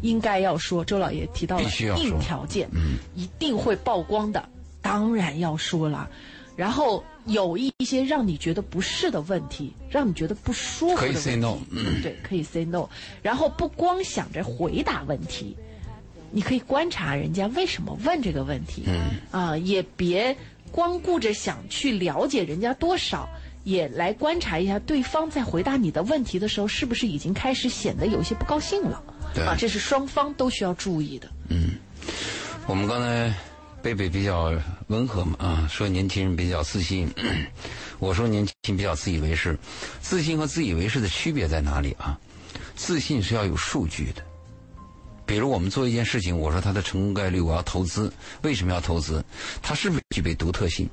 [0.00, 4.48] 应该要说，周老爷提到了硬条件，嗯，一定会曝光的，
[4.80, 6.08] 当然要说了。
[6.58, 12.88] 然后有一些让你觉得不适的问题，让你觉得不舒服的可以问题 say no，嗯对，可以 say no。
[13.22, 15.56] 然后不光想着回答问题，
[16.32, 20.36] 你可以观察人家为什么问这个问题，嗯，啊，也别
[20.72, 23.28] 光顾着想去了解人家多少，
[23.62, 29.00] 也来观察一下对方在回答你的问题的时候，是不是已经开始显得有些不高兴了？
[29.32, 31.30] 对啊，这是双方都需要注意的。
[31.50, 31.76] 嗯
[32.66, 33.32] 我们刚才
[33.82, 34.52] 贝贝比较
[34.88, 37.08] 温和嘛啊，说年轻人比较自信，
[37.98, 39.56] 我说年轻人比较自以为是。
[40.00, 42.18] 自信和自以为是的区别在哪里啊？
[42.74, 44.22] 自信是要有数据的。
[45.24, 48.12] 比如我们做一件事情，我说它的成功概率，我要投资，
[48.42, 49.24] 为什么要投资？
[49.62, 50.88] 它是不是具备独特性、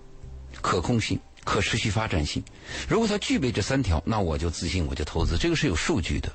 [0.62, 2.43] 可控性、可持续发展性？
[2.88, 6.32] 如果它具备这三条，那我就自信，我就投资，这个是有数据的。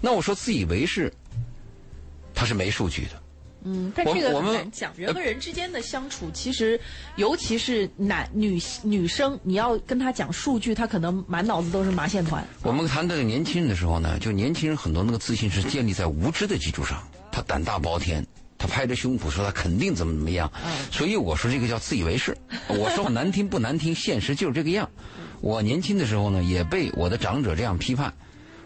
[0.00, 1.12] 那我说自以为是，
[2.34, 3.19] 它是没数据的。
[3.64, 4.92] 嗯，但这个很难讲。
[4.96, 6.80] 人和人之间的相处，其实
[7.16, 12.46] 尤其是男女女生，你要跟他讲数据，他可能满脑子都是麻线团。
[12.62, 20.50] 我们谈这个年轻人的时候呢，就年轻人很多那个自信是建立在无知的基础上，他胆大包天，他拍着胸脯说他肯定怎么怎么样，
[20.90, 22.36] 所以我说这个叫自以为是。
[22.68, 24.88] 我说话难听不难听，现实就是这个样。
[25.40, 28.12] 我年轻的时候呢，也被我的长者这样批判，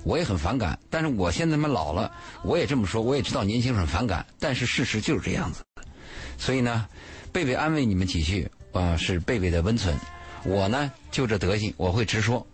[0.05, 0.79] 我也很反感。
[0.89, 2.13] 但是我现在嘛老了，
[2.45, 5.65] 我也这么说，我也知道年轻人很反感，但是事实就是这样子。
[6.39, 6.87] 所以呢，
[7.33, 9.99] 贝贝安慰你们几句啊、是贝贝的温存。
[10.45, 12.47] 我呢就这德行，我会直说。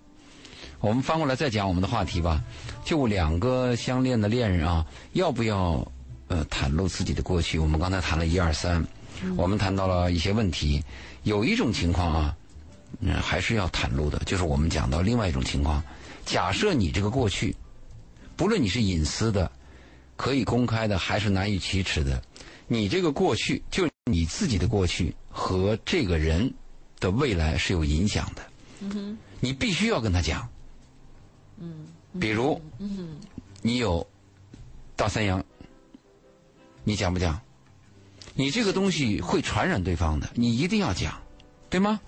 [0.81, 2.43] 我们翻过来再讲我们的话题吧。
[2.85, 5.87] 就两个相恋的恋人啊，要不要
[6.29, 7.59] 呃袒露自己的过去？
[7.59, 8.83] 我们刚才谈了一二三，
[9.37, 10.83] 我们谈到了一些问题。
[11.25, 12.37] 有一种情况啊，
[13.01, 15.83] 嗯，还是要袒露的，就是我们讲到另外一种情况。
[16.31, 17.57] 假设你这个过去，
[18.37, 19.51] 不论你是隐私的、
[20.17, 22.23] 可以公开的，还是难以启齿的，
[22.69, 26.55] 你这个过去，就你自己的过去和这个人
[27.01, 28.49] 的未来是有影响的。
[29.41, 30.49] 你必须要跟他讲。
[32.21, 32.63] 比如，
[33.61, 34.07] 你有
[34.95, 35.45] 大三阳，
[36.85, 37.41] 你讲不讲？
[38.35, 41.21] 你这个东西会传染对方的，你一定要讲，
[41.69, 41.99] 对吗？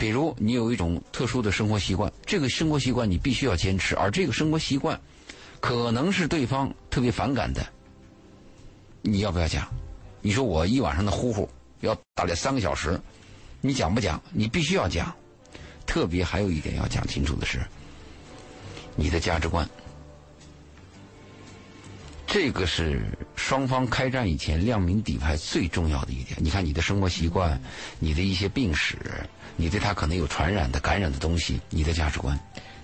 [0.00, 4.98] 比如你有一种特殊的生活习惯，这个生活习惯你必须要坚持，而这个生活习惯
[5.60, 7.62] 可能是对方特别反感的，
[9.02, 9.68] 你要不要讲？
[10.22, 11.46] 你说我一晚上的呼呼
[11.82, 12.98] 要打来三个小时，
[13.60, 14.18] 你讲不讲？
[14.32, 15.14] 你必须要讲。
[15.86, 17.60] 特别还有一点要讲清楚的是，
[18.96, 19.68] 你的价值观，
[22.26, 23.04] 这个是
[23.36, 26.38] 双方开战以前亮明底牌最重要的一点。
[26.40, 27.60] 你看你的生活习惯，
[27.98, 28.96] 你的一些病史，
[29.60, 32.38] 你对他可能有传染的、感染的东西，你的价值观。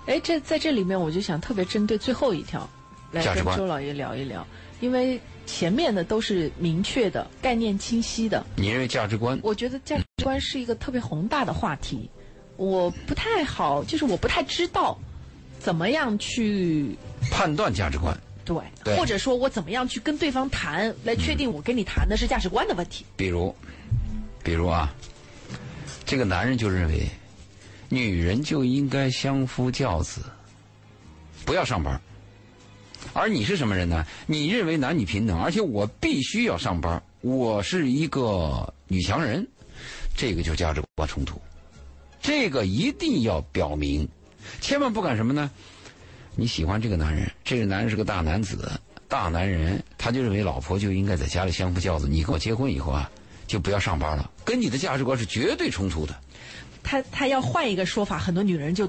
[0.04, 2.68] 哎，这在这里面，我就想特别针对最后一条
[3.12, 4.46] 来跟价值观周老爷聊一聊，
[4.80, 8.44] 因为前面的都是明确的、概念清晰的。
[8.56, 9.38] 你认为价值观？
[9.42, 12.10] 我觉得价值观是一个特别宏大的话题，
[12.56, 14.96] 我不太好，就是我不太知道
[15.58, 16.94] 怎么样去
[17.32, 23.04] 判断价值观，对，对或者说我怎么样去跟对方谈，来确定我跟你谈的是价值观的问题。
[23.16, 23.52] 比如，
[24.44, 24.94] 比如啊，
[26.06, 27.06] 这个男人就认为，
[27.88, 30.22] 女人就应该相夫教子，
[31.44, 32.00] 不要上班。
[33.12, 34.06] 而你是什么人呢？
[34.26, 39.46] 你认为男女平等，而且我必须要上班，我是一个女强人，
[40.16, 41.40] 这个就价值观冲突。
[42.20, 44.08] 这个一定要表明，
[44.60, 45.50] 千万不敢什么呢？
[46.36, 48.70] 你喜欢这个男人，这个男人是个大男子、
[49.08, 52.06] 大男人，他就认为老婆就应该在家里相夫教子。
[52.08, 53.10] 你跟我结婚以后啊，
[53.46, 56.14] 就不要上班了，跟你的价值观是绝对冲突的
[56.82, 58.88] 他他要换一个说法，很多女人就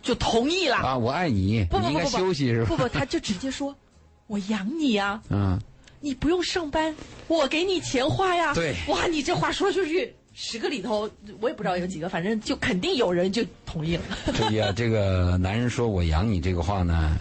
[0.00, 0.76] 就同意了。
[0.76, 0.96] 啊！
[0.96, 2.68] 我爱你，不不你应该休息是吧？
[2.68, 3.74] 不不，他就直接说
[4.28, 5.60] ：“我养你呀、嗯，
[6.00, 6.94] 你不用上班，
[7.26, 11.10] 我给你钱花呀。”对哇，你这话说出去，十个里头
[11.40, 14.02] 我也不知道有几个，反正就肯定有人就同意了。
[14.34, 17.16] 注意啊，这个男人说我养你这个话呢，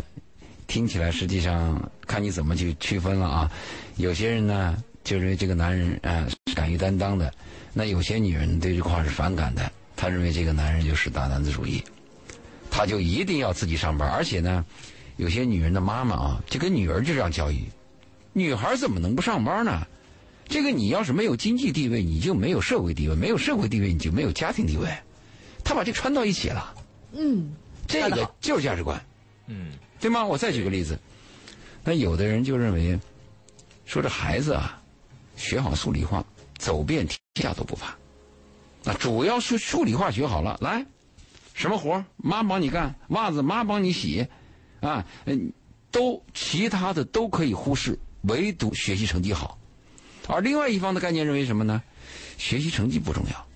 [0.68, 3.52] 听起来实际上看你怎么去区分了啊。
[3.98, 7.34] 有些人呢就认为这个男人啊、是敢于担当的，
[7.74, 11.84] 那有些女人对这个话是反感的，她认为这个男人就是大男子主义，
[12.70, 14.64] 他就一定要自己上班，而且呢，
[15.18, 17.66] 有些女人的妈妈啊，就跟女儿就这样教育，
[18.34, 19.86] 女孩怎么能不上班呢？
[20.48, 24.90] 这个你要是没有经济地位，你就没有社会地位；没有社会地位，你就没有家庭地位。
[25.64, 26.74] 他把这穿到一起了。
[27.14, 27.54] 嗯，
[27.88, 29.02] 这个就是价值观，
[29.48, 30.26] 嗯，对吗？
[30.26, 31.00] 我再举个例子，
[31.84, 33.00] 那有的人就认为，
[33.86, 34.81] 说这孩子啊，
[35.36, 36.26] 学好数理化，
[36.58, 37.96] 走遍天下都不怕。
[38.84, 40.86] 那主要是数理化学好了，来，
[41.54, 44.28] 什么活妈帮你干，袜子妈帮你洗，
[44.80, 45.52] 啊，嗯，
[45.92, 49.58] 都其他的都可以忽视，唯独学习成绩好。
[50.28, 51.82] 而另外一方的概念认为什么呢？
[52.38, 53.48] 学习成绩不重要，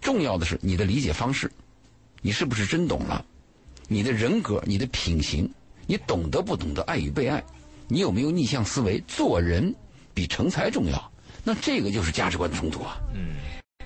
[0.00, 1.50] 重要的是你的理解方式，
[2.22, 3.24] 你是不是真懂了？
[3.88, 5.48] 你的人格、你的品行，
[5.86, 7.42] 你懂得不懂得爱与被爱？
[7.88, 9.02] 你有没有逆向思维？
[9.06, 9.74] 做人
[10.16, 11.12] 比成才重要。
[11.44, 12.96] 那这个就是价值观的冲突啊。
[13.14, 13.36] 嗯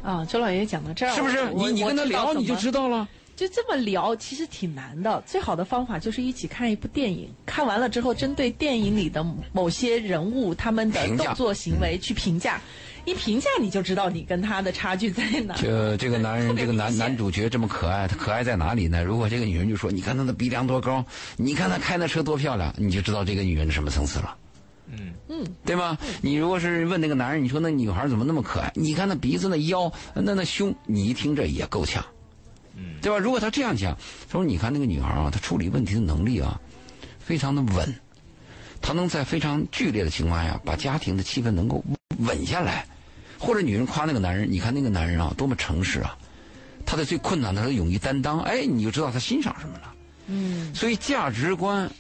[0.01, 1.51] 啊，周老爷讲到这儿，是不是？
[1.53, 3.09] 你你跟他聊你就知道了。
[3.37, 5.23] 就这么聊，其实挺难的。
[5.27, 12.61] 最好的方法就是一起看一部电影，看完了之后，针对电影里的某些人物他们的动作行为去评价，
[13.07, 15.55] 一评价你就知道你跟他的差距在哪。
[15.55, 19.03] 这这个男人，这个男男主角这么可爱，他可爱在哪里呢？
[19.03, 21.03] 如果这个女人就说：“你看他的鼻梁多高，
[21.37, 24.37] 你看他开那车多漂亮”，你就知道这个女人是什么层次了。
[24.93, 25.97] 嗯嗯，对吗？
[26.21, 28.73] 你如果是问那个男人，你说那女孩怎么那么可爱？
[28.75, 32.05] 你看那鼻子、那腰、那那胸，你一听这也够呛，
[32.77, 33.19] 嗯对吧？
[33.19, 33.97] 如果他这样讲，
[34.29, 36.61] 他说你看那个女孩啊，她处理问题的能力啊，
[37.19, 37.95] 非常的稳，
[38.83, 41.83] 她能在非常剧烈的情况下把家庭的气氛能够
[42.19, 42.87] 稳下来。
[43.39, 46.15] 或者女人夸那个男人，你看那个男人啊，多么诚实啊，
[46.85, 49.95] 他在最困难的时候勇于担当，哎，你就知道他欣赏什么了。
[50.33, 51.91] 嗯，所以价值观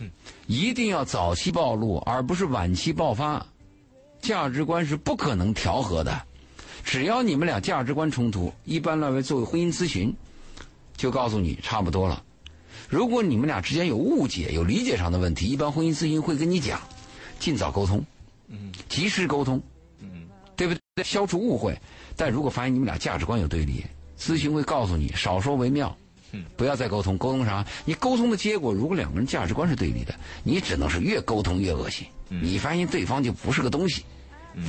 [0.46, 3.44] 一定要早期暴露，而不是晚期爆发。
[4.20, 6.22] 价值观是不可能调和的，
[6.84, 10.14] 只要你们俩价值观冲突，一般来为作为婚姻咨询，
[10.96, 12.22] 就告诉你差不多了。
[12.88, 16.80] 如果你们俩之间有误解、有理解上的问题，一般婚姻咨询会跟你讲，
[17.38, 18.04] 尽早沟通，
[18.48, 19.60] 嗯及时沟通，
[20.00, 21.02] 嗯对不对？
[21.02, 21.76] 消除误会。
[22.14, 23.82] 但如果发现你们俩价值观有对立，
[24.18, 25.96] 咨询会告诉你少说为妙。
[26.32, 27.64] 嗯，不要再沟通，沟通啥？
[27.84, 30.14] 你沟通的结果，如果两个人价值观是对立的，
[30.44, 32.06] 你只能是越沟通越恶心。
[32.28, 34.04] 你发现对方就不是个东西，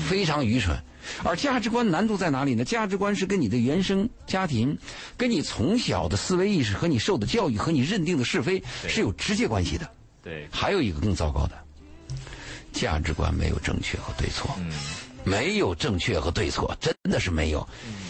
[0.09, 0.75] 非常愚蠢。
[1.23, 2.63] 而价值观难度在哪里呢？
[2.63, 4.77] 价值观是跟你的原生家庭、
[5.17, 9.89] 跟你从小的思维意识和你受的教育和你认定的是非是有直接关系的。
[10.23, 11.57] 对还有一个更糟糕的，
[12.71, 14.55] 价值观没有正确和对错。
[14.59, 14.71] 嗯
[15.23, 17.67] 没有正确和对错，真的是没有。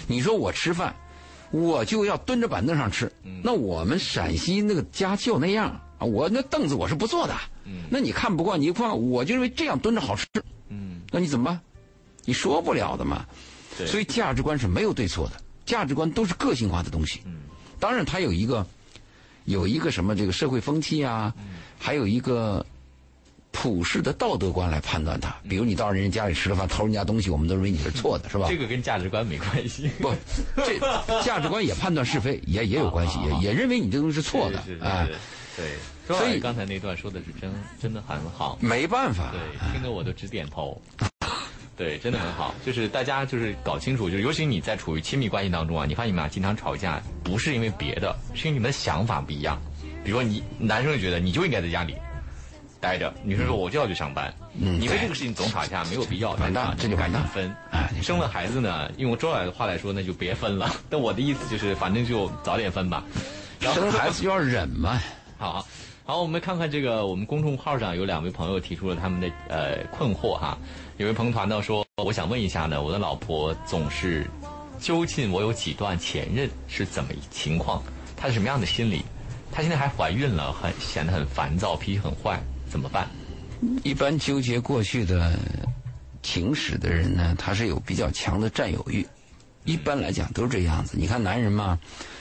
[0.07, 0.95] 你说我吃饭，
[1.51, 3.11] 我就要蹲着板凳上吃，
[3.43, 7.35] 那我们陕西那个家就那样啊，我那凳子我是不坐的。
[7.89, 10.25] 那你看不惯，你不惯，我就认为这样蹲着好吃，
[10.69, 11.01] 嗯。
[11.11, 11.59] 那你怎么办？
[12.25, 13.25] 你说不了的嘛。
[13.85, 17.21] 所以价值观是没有对错的，价值观都是个性化的东西。
[17.79, 18.65] 当然，它有一个
[19.45, 21.33] 有一个什么这个社会风气啊，
[21.79, 22.65] 还有一个
[23.51, 25.35] 普世的道德观来判断它。
[25.47, 28.47] 比如你到人家家里吃了饭，偷人家东西，我们都认为你是错的，是吧？
[28.49, 29.89] 这个跟价值观没关系。
[29.99, 30.13] 不，
[30.57, 30.79] 这
[31.23, 35.07] 价值观也判断是非，也也有关系，也也认为你 这东西是错的啊。
[35.57, 38.57] 对，所以刚才那段说的是真真的很好。
[38.61, 40.81] 没办法，对，听得我都直点头。
[41.75, 42.53] 对，真的很好。
[42.65, 49.61] 就是大家就是搞清楚，就是尤其你在处于亲密关系当中啊，你发现你们俩经常吵架，不是因为别的，是因为你们的想法不一样。
[50.03, 51.95] 比如说你男生就觉得你就应该在家里
[52.81, 54.33] 待着，女生说我就要去上班。
[54.59, 57.55] 嗯对你为这个事情总吵架没有必要，完蛋啊这就赶紧分。
[57.71, 60.69] 哎生了孩子呢，用周老师的话来说，那就别分了。
[60.89, 63.03] 但我的意思就是，反正就早点分吧。
[63.59, 64.99] 然后生孩子就要忍嘛。
[65.37, 65.65] 好，
[66.03, 70.57] 好，我们看看这个，我们公众号上有两位朋友提出了他们的呃困惑哈。
[70.97, 74.27] 有位朋友谈到说，我想问一下呢，我的老婆总是
[74.79, 77.81] 究竟我有几段前任是怎么情况？
[78.17, 79.03] 她是什么样的心理？
[79.51, 82.39] 她现在还怀孕了，很显得很烦躁，脾气很坏，
[82.71, 83.07] 怎么办？
[83.83, 85.37] 一般纠结过去的
[86.23, 89.05] 情史的人呢，他是有比较强的占有欲。
[89.65, 90.97] 一般来讲都是这样子。
[90.97, 91.77] 你看男人嘛，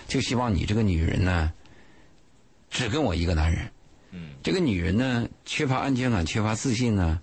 [0.09, 1.53] 就希望你这个女人呢，
[2.69, 3.71] 只跟我一个男人。
[4.11, 7.21] 嗯，这个女人呢，缺乏安全感，缺乏自信呢，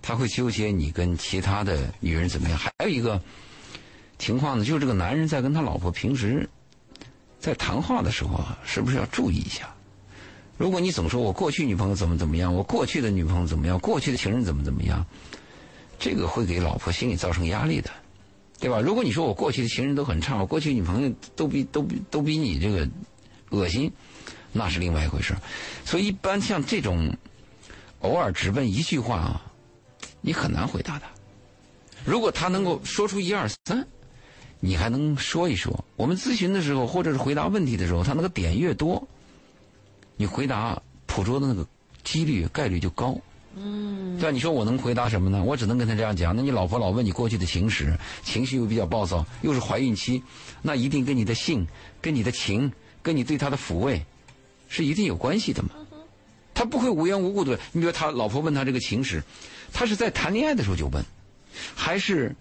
[0.00, 2.56] 她会纠结你跟其他的女人怎么样。
[2.56, 3.20] 还有一个
[4.18, 6.48] 情况呢，就是这个男人在跟他老婆平时
[7.40, 9.68] 在谈话的时候啊，是不是要注意一下？
[10.58, 15.06] 如果你总说我过去女朋友怎么怎么样，我过去的女朋友怎么样，过去的情人怎么怎么样，
[15.98, 17.88] 这个会给老婆心里造成压力的，
[18.58, 18.80] 对吧？
[18.80, 22.88] 如果你说我过去的情人都很差，我过去女朋友都比都比都比你这个
[23.50, 23.90] 恶心，
[24.52, 25.32] 那是另外一回事。
[25.84, 27.16] 所以一般像这种
[28.00, 29.42] 偶尔只问一句话啊，
[30.20, 31.06] 你很难回答他。
[32.04, 33.86] 如果他能够说出一二三，
[34.58, 35.84] 你还能说一说。
[35.94, 39.06] 我们咨询的时候，或者是回答问题的时候，他那个点越多，
[40.18, 41.66] 你回答捕捉的那个
[42.04, 43.18] 几率概率就高。
[43.56, 44.30] 嗯，对吧？
[44.30, 45.42] 你说我能回答什么呢？
[45.42, 46.36] 我只能跟他这样讲。
[46.36, 50.22] 那你老婆老问你过去的情史，情绪又比较暴躁，又是怀孕期，
[50.60, 51.66] 那一定跟你的性、
[52.00, 52.70] 跟你的情、
[53.02, 54.04] 跟你对她的抚慰，
[54.68, 55.70] 是一定有关系的嘛。
[56.54, 57.58] 他不会无缘无故的。
[57.72, 59.22] 你比如他老婆问他这个情史，
[59.72, 61.04] 他是在谈恋爱的时候就问，
[61.74, 62.34] 还是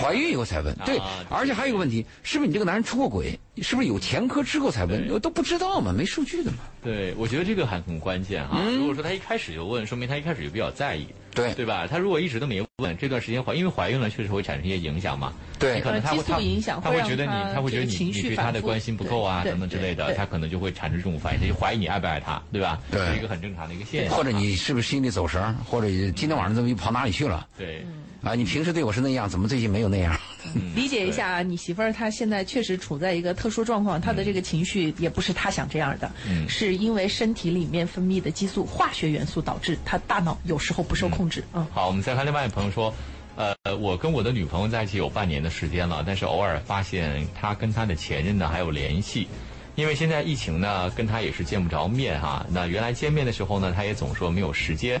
[0.00, 0.74] 怀孕以后才问？
[0.84, 3.38] 对啊，而且还有一个问题，是不是你这个男人出过轨？
[3.62, 5.08] 是不是有前科之后才问？
[5.10, 6.58] 我都不知道嘛，没数据的嘛。
[6.82, 8.58] 对，我觉得这个还很关键哈。
[8.60, 11.86] 嗯如果说他一开始就问，说明他一开始就比较在意，对对吧？
[11.86, 15.32] 他如果一直都没问，这段时间怀，因为怀孕了，确实会产生一些影响嘛。
[15.56, 22.80] 对你可能他会呃激素他影响会让他会觉得你他，会觉得你你对他的关心不够啊，等等之类的，他可能就会产生这种反应，他就怀疑你爱不爱他，对吧？
[22.90, 24.16] 对是一个很正常的一个现象。
[24.16, 25.54] 或者你是不是心里走神儿？
[25.64, 27.46] 或者今天晚上怎么又跑哪里去了？
[27.56, 27.86] 对，
[28.24, 30.18] 啊，你平时对我是那样，怎么最近没有那样？
[30.74, 41.44] 理解一下啊你媳妇儿，她现在确实处在一个特殊状况，她的这个情绪也不是她想这样的，嗯是因为身体里面分泌的激素化学元素导致她大脑有时候不受控制。
[41.52, 42.94] 嗯，好，我们再看另外一位朋友说，
[43.36, 49.26] 呃，我跟我的女朋友在一起有半年的时间了，但是偶尔发现她跟她的前任呢还有联系，
[49.74, 52.46] 因为现在疫情呢，跟她也是见不着面哈。
[52.50, 55.00] 那原来见面的时候呢，她也总说没有时间，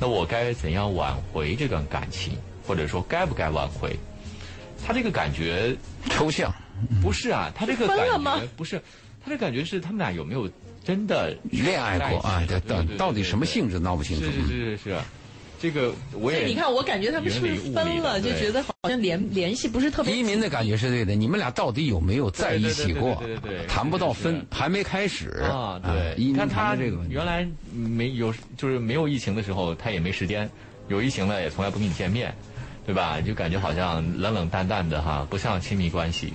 [0.00, 2.34] 那我该怎样挽回这段感情，
[2.66, 3.96] 或者说该不该挽回？
[4.86, 5.74] 他这个感觉
[6.10, 6.52] 抽象，
[7.02, 8.38] 不是啊，他这个感分了吗？
[8.38, 8.80] 觉不是，
[9.24, 10.48] 他这感觉是他们俩有没有
[10.84, 12.18] 真的恋爱过？
[12.20, 14.24] 啊，到到底什么性质闹不清楚。
[14.24, 14.32] 是。
[14.32, 14.96] 是是是是，
[15.58, 20.14] 这个我也所以你看，我感觉他们是不是分了，就觉得好像联联系不是特别。
[20.14, 23.66] 一民的感觉是对的，你们俩到底有没有在一起过对对对对对对？
[23.66, 25.30] 谈不到分，还没开始。
[25.50, 30.46] 啊，对，你看他这个原来没有，就是没有疫情的时候，他也没时间；
[30.88, 32.32] 有疫情了，也从来不跟你见面，
[32.86, 33.20] 对吧？
[33.20, 36.32] 就感觉好像冷冷淡淡的哈，不像亲密关系。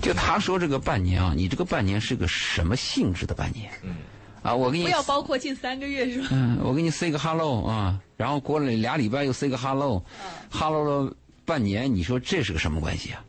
[0.00, 3.70] 就他说这个半年啊，你这个半年是个什么性质的半年？
[3.82, 3.94] 嗯，
[4.42, 6.28] 啊，我给你不要包括近三个月是吧？
[6.32, 13.24] 嗯，我给你 say 个 hello 啊，然后过了俩礼拜又 say 个 hello，hello 了半年，你说这是个什么关系啊？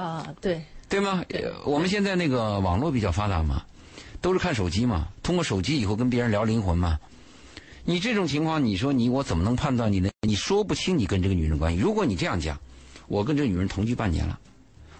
[0.00, 1.24] 啊，对，对吗？
[1.30, 3.64] 呃我们现在那个网络比较发达嘛，
[4.20, 6.98] 都是看手机嘛，通过手机以后跟别人聊灵魂嘛。
[7.88, 10.10] 你这种情况，你说你我怎么能判断你呢？
[10.26, 11.78] 你说不清你跟这个女人关系。
[11.80, 12.58] 如果你这样讲，
[13.06, 14.36] 我跟这个女人同居半年了，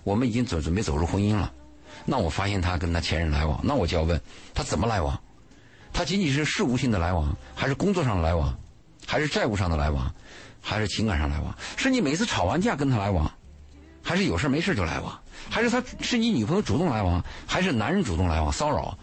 [0.04, 1.52] 我们已经准准备走入婚姻了，
[2.04, 4.20] 那我发现她跟她前任来往，那我就要问
[4.54, 5.20] 她怎么来往？
[5.92, 8.56] 她仅仅是事务性的来往，还是工作上的来往，
[9.04, 10.14] 还是债务上的来往，
[10.60, 11.52] 还是情感上来往？
[11.76, 13.28] 是你每次吵完架跟她来往，
[14.00, 15.20] 还是有事没事就来往？
[15.50, 18.96] 还是她是你女朋友主动来往，还是男人主动来往骚扰？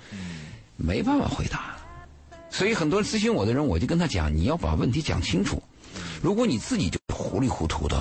[0.78, 1.76] 没办法回答。
[2.54, 5.62] 所以很多咨询我的人，我就跟他讲，你要把问题讲清楚。
[6.22, 7.99] 如果你自己就糊里糊涂的，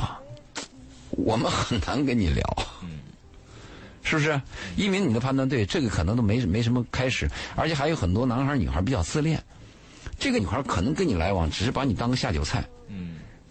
[1.08, 2.44] 我们很难跟你聊。
[4.02, 4.38] 是不是？
[4.76, 9.42] 一鸣，你的判断对，这个可能都没没什么开始，而且还有很多男孩女孩比较自恋。
[10.18, 12.62] 这个女孩可能跟你来往，只是把你当个下酒菜，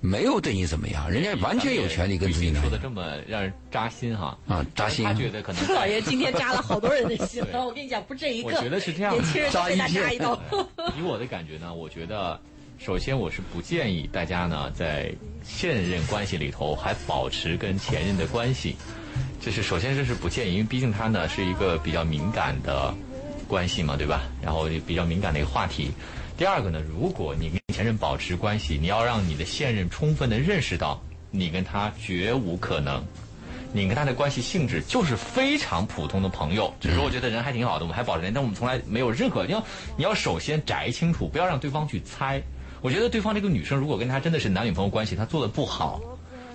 [0.01, 4.35] 没有对你怎么样，人家完全有权利跟自己说的这么让人扎心哈。
[4.47, 5.13] 啊，扎心啊。
[5.13, 10.41] 他觉得可能老爷今天扎了好多人的心对了，我跟你讲，不是这一个，我觉得是这样年轻人都被他扎一刀。
[10.97, 12.39] 以我的感觉呢，我觉得，
[12.79, 18.75] 首先我是不建议大家呢在现任关系里头还保持跟前任的关系，
[19.39, 22.91] 这是首先这是不建议，因为毕竟它呢是一个比较敏感的
[23.47, 24.23] 关系嘛，对吧？
[24.41, 25.91] 然后比较敏感的一个话题。
[26.37, 33.03] 第二个呢，如果你跟前任保持关系，你要让你的现任充分的认识到，你跟他绝无可能。
[33.73, 39.45] 你跟他的关系性质就是非常普通的朋友，只是我觉得人还挺好的，我们还保持联系，但我们从来没有任何。
[39.45, 39.63] 你要
[39.95, 42.41] 你要首先摘清楚，不要让对方去猜。
[42.81, 46.01] 我觉得对方这个女生如果跟他真的是男女朋友关系，她做的不好，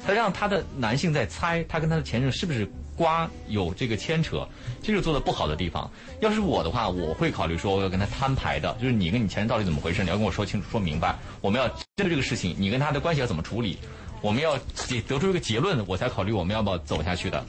[0.04, 4.48] 她让他的男性在猜他跟他的前任是不是 瓜有这个牵扯，
[4.82, 5.90] 这是做的不好的地方。
[6.20, 13.78] 要是我的话，我会考虑说我要跟他摊牌的，就是你跟你前任到底怎么回事，你要跟我说清楚说明白，我们要针对这个事情，你跟他的关系要怎么处理。
[14.22, 14.58] 我们要
[15.06, 17.44] 得出一个结论，我才考虑我们要不要走下去的。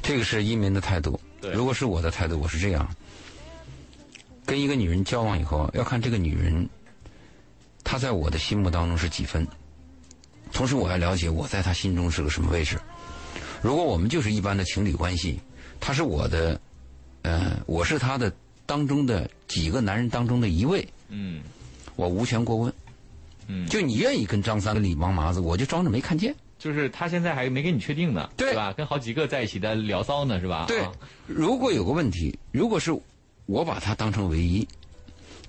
[0.00, 1.20] 这个是一民的态度。
[1.40, 2.88] 对如果是我的态度，我是这样：
[4.46, 6.68] 跟一个女人交往以后，要看这个女人，
[7.82, 9.46] 她在我的心目当中是几分。
[10.52, 12.78] 同时，我要了解我在她心中是个什么位置。
[13.64, 15.40] 如果我们就是一般的情侣关系，
[15.80, 16.60] 他是我的，
[17.22, 18.30] 呃，我是他的
[18.66, 21.40] 当中的几个男人当中的一位，嗯
[21.96, 22.70] 我无权过问。
[23.46, 26.34] 嗯，就你愿意跟张三、跟李王麻子，我就装着没看见。
[26.58, 28.70] 就是他现在还没跟你确定呢，对吧？
[28.74, 30.66] 跟好几个在一起的聊骚呢，是吧？
[30.68, 30.92] 对啊，
[31.26, 32.94] 如果有个问题，如果是
[33.46, 34.68] 我把他当成唯一，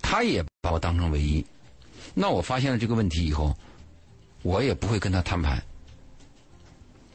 [0.01, 1.45] 他也把我当成唯一，
[2.13, 3.53] 那我发现了这个问题以后，
[4.41, 5.61] 我也不会跟他摊牌，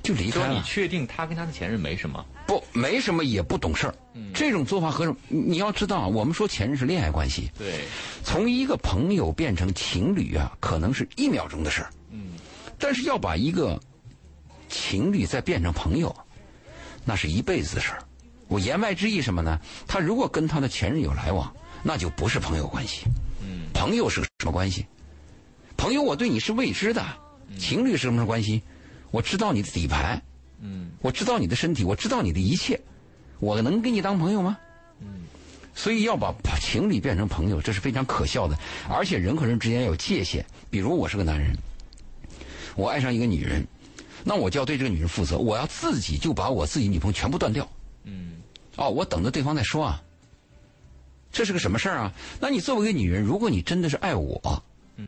[0.03, 0.63] 就离说你开了。
[0.65, 2.25] 确定他跟他的前任没什么？
[2.47, 3.95] 不，没什么，也不懂事儿。
[4.15, 7.85] 嗯这种做法和你你要知道，我们说前任是恋爱关系，对，
[8.25, 11.91] 从一个朋友变成情侣啊，可能是一秒钟的事儿。
[12.11, 12.33] 嗯，
[12.79, 13.79] 但是要把一个
[14.69, 16.15] 情侣再变成朋友，
[17.05, 18.03] 那是一辈子的事儿。
[18.49, 19.61] 我言外之意什么呢？
[19.87, 21.53] 他如果跟他的前任有来往，
[21.85, 23.05] 那就不是朋友关系。
[23.43, 24.85] 嗯，朋友是什么关系？
[25.77, 27.05] 朋友，我对你是未知的。
[27.59, 28.63] 情侣是什么关系？
[29.11, 30.21] 我知道你的底牌，
[30.61, 32.81] 嗯我知道你的身体，我知道你的一切，
[33.39, 34.59] 我能跟你当朋友吗？
[35.01, 35.07] 嗯，
[35.75, 38.59] 所以要把情侣变成朋友，这是非常可笑的。
[38.89, 40.45] 而且人和人之间要有界限。
[40.71, 41.57] 比如我是个男人，
[42.77, 43.67] 我爱上一个女人，
[44.23, 47.69] 那我就要对这个女人负责，我要自己就把我自己女朋友全部断掉。
[48.05, 48.35] 嗯
[48.77, 50.03] 哦，我等着对方再说啊。
[51.33, 52.13] 这是个什么事儿啊？
[52.41, 54.63] 那你作为一个女人，如果你真的是爱我，
[54.97, 55.07] 嗯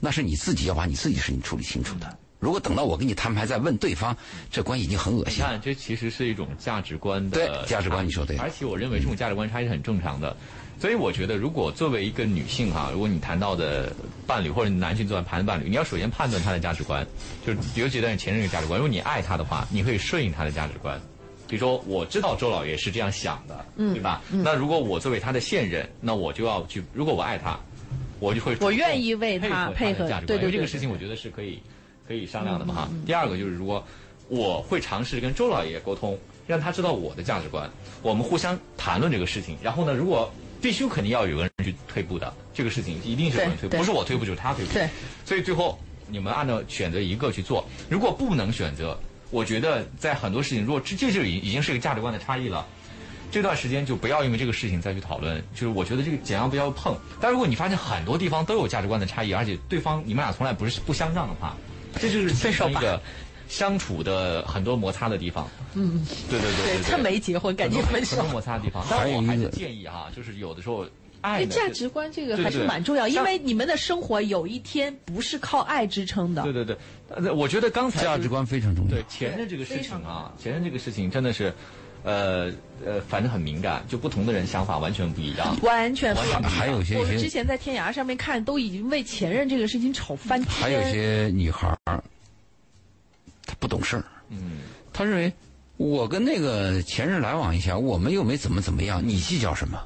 [0.00, 2.18] 那是你自己要把你自己的事情处理清楚的。
[2.40, 4.16] 如果等到我跟你摊牌再问对方，
[4.50, 5.50] 这关系已经很恶心了。
[5.50, 10.36] 你看，这其实是一种价值观的对价值观你说对而且我认为这种价值观差异是很正常的。
[10.80, 13.92] 所以我觉得，如果作为一个女性哈、如果你谈到的
[14.26, 17.06] 伴侣或者男性作为谈的伴侣，你要首先判断他的价值观，
[17.46, 18.80] 就是尤其在前任的价值观。
[18.80, 20.98] 如果你爱他的话，你可以顺应他的价值观。
[21.46, 24.22] 比如说，我知道周老爷是这样想的，嗯对吧？
[24.30, 27.60] 那如果我作为他的现任，那我就要去，如果我爱他，
[28.18, 31.60] 我就会我愿意为他配配合的价值观，对对对因为这个事情我觉得是可以
[32.10, 32.88] 可以商量的嘛哈。
[33.06, 33.86] 第二个就是如果
[34.26, 37.70] 我会尝试跟周老爷沟通，让他知道我的价值观，
[38.02, 39.56] 我们互相谈论这个事情。
[39.62, 40.28] 然后呢，如果
[40.60, 44.72] 必须肯定要有个人去退步的，这个事情一定是有人退步，对对不是我退步就是他退步。
[44.72, 44.88] 对，
[45.24, 48.98] 所以最后你们按照选择一个去做，如果不能选择，
[49.30, 52.66] 我觉得在很多事情，如果这这就已已经是一个价值观的差异了。
[53.30, 56.98] 这段时间就不要因为这个事情再去讨论，就是我觉得这个尽量不要碰。
[57.20, 61.56] 但如果你发现很多地方都有价值观的差异，而且对方你们俩从来不是不相让的话，
[61.98, 63.00] 这就是分手吧一个
[63.48, 65.48] 相处的很多摩擦的地方。
[65.74, 68.32] 嗯，对对对对他没结婚，赶紧分手很多。
[68.32, 68.84] 摩擦的地方。
[68.90, 70.86] 但是我还是还有一个建议哈，就是有的时候
[71.20, 76.52] 爱价值观这个还是蛮重要，因为你们的生活有一天不是靠爱支撑的对。
[76.52, 76.76] 对对，
[77.08, 79.04] 呃我觉得刚才价值观非常重要对。
[79.08, 81.52] 前任这个事情啊，前任这个事情真的是，
[82.02, 82.50] 呃
[82.84, 85.56] 呃，反正很敏感，就不同的人想法完全不一样。
[85.62, 90.50] 完全不一样还有些我们之前在天涯上面看，都已经为前任这个事情吵翻天。
[90.50, 92.02] 还有些女孩儿，
[93.44, 94.60] 她不懂事儿，嗯，
[94.92, 95.32] 她认为
[95.76, 99.78] 我跟那个前任来往一下，我们又没怎么怎么样，你计较什么？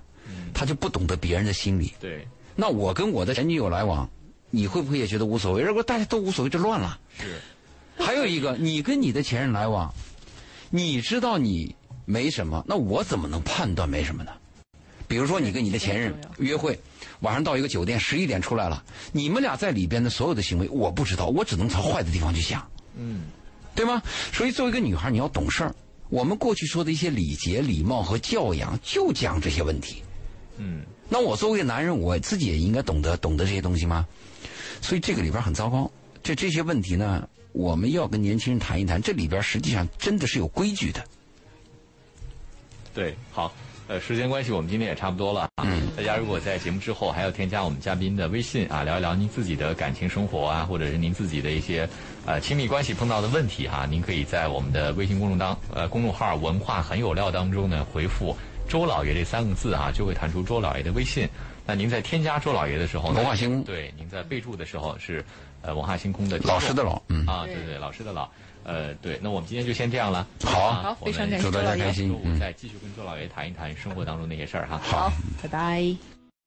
[0.53, 1.93] 她就不懂得别人的心理。
[1.99, 4.09] 对，那我跟我的前女友来往，
[4.51, 5.62] 你会不会也觉得无所谓？
[5.62, 6.97] 如果大家都无所谓，就乱了。
[7.19, 7.41] 是，
[7.99, 9.93] 还有一个，你跟你的前任来往，
[10.71, 11.75] 你知道你
[12.05, 14.31] 没什么，那我怎么能判断没什么呢？
[15.07, 16.79] 比如说，你跟你的前任约会，
[17.21, 18.83] 晚上到一个酒店，十一点出来了，
[19.13, 23.25] 你们俩在里边的所有的行为，我不知道，我只能朝坏的地方去想，嗯，
[23.75, 24.03] 对吗？
[24.33, 25.75] 所以，作为一个女孩，你要懂事儿。
[26.09, 30.03] 我们过去说的一些礼节、礼貌和教养，就讲这些问题。
[30.57, 34.07] 嗯，那我作为一个男人，我自己也应该懂得懂得这些东西吗？
[34.81, 35.91] 所以这个里边很糟糕。
[36.23, 39.03] 这这些问题呢，我们要跟年轻人谈一谈。
[39.03, 41.05] 这里边实际上真的是有规矩的。
[42.95, 43.53] 对，好。
[43.87, 45.67] 呃，时间关系，我们今天也差不多了啊。
[45.95, 51.87] 大家如果在节目之后还要添加我们嘉宾的微信啊，聊一聊您自己的感情生活啊，或者是您自己的一些
[52.25, 58.35] 呃亲密关系碰到的问题哈、您可以在我们的微信公众当呃公众号“文化很有料”当中呢回复
[58.71, 61.29] “周老爷”这三个字啊，就会弹出周老爷的微信。
[61.67, 65.23] 那您在添加周老爷的时候呢，文化星空对，您在备注的时候是
[65.61, 68.31] 呃文化星空的老师的老，嗯，啊，对对，老师的老，
[68.65, 70.27] 呃，对，那我们今天就先这样了。
[70.43, 74.79] 好啊好非常我们感谢祝大家周老爷开心嗯周五再继续跟周老爷谈一谈生活当中那些事儿哈。
[74.83, 75.12] 好，
[75.43, 76.14] 拜拜。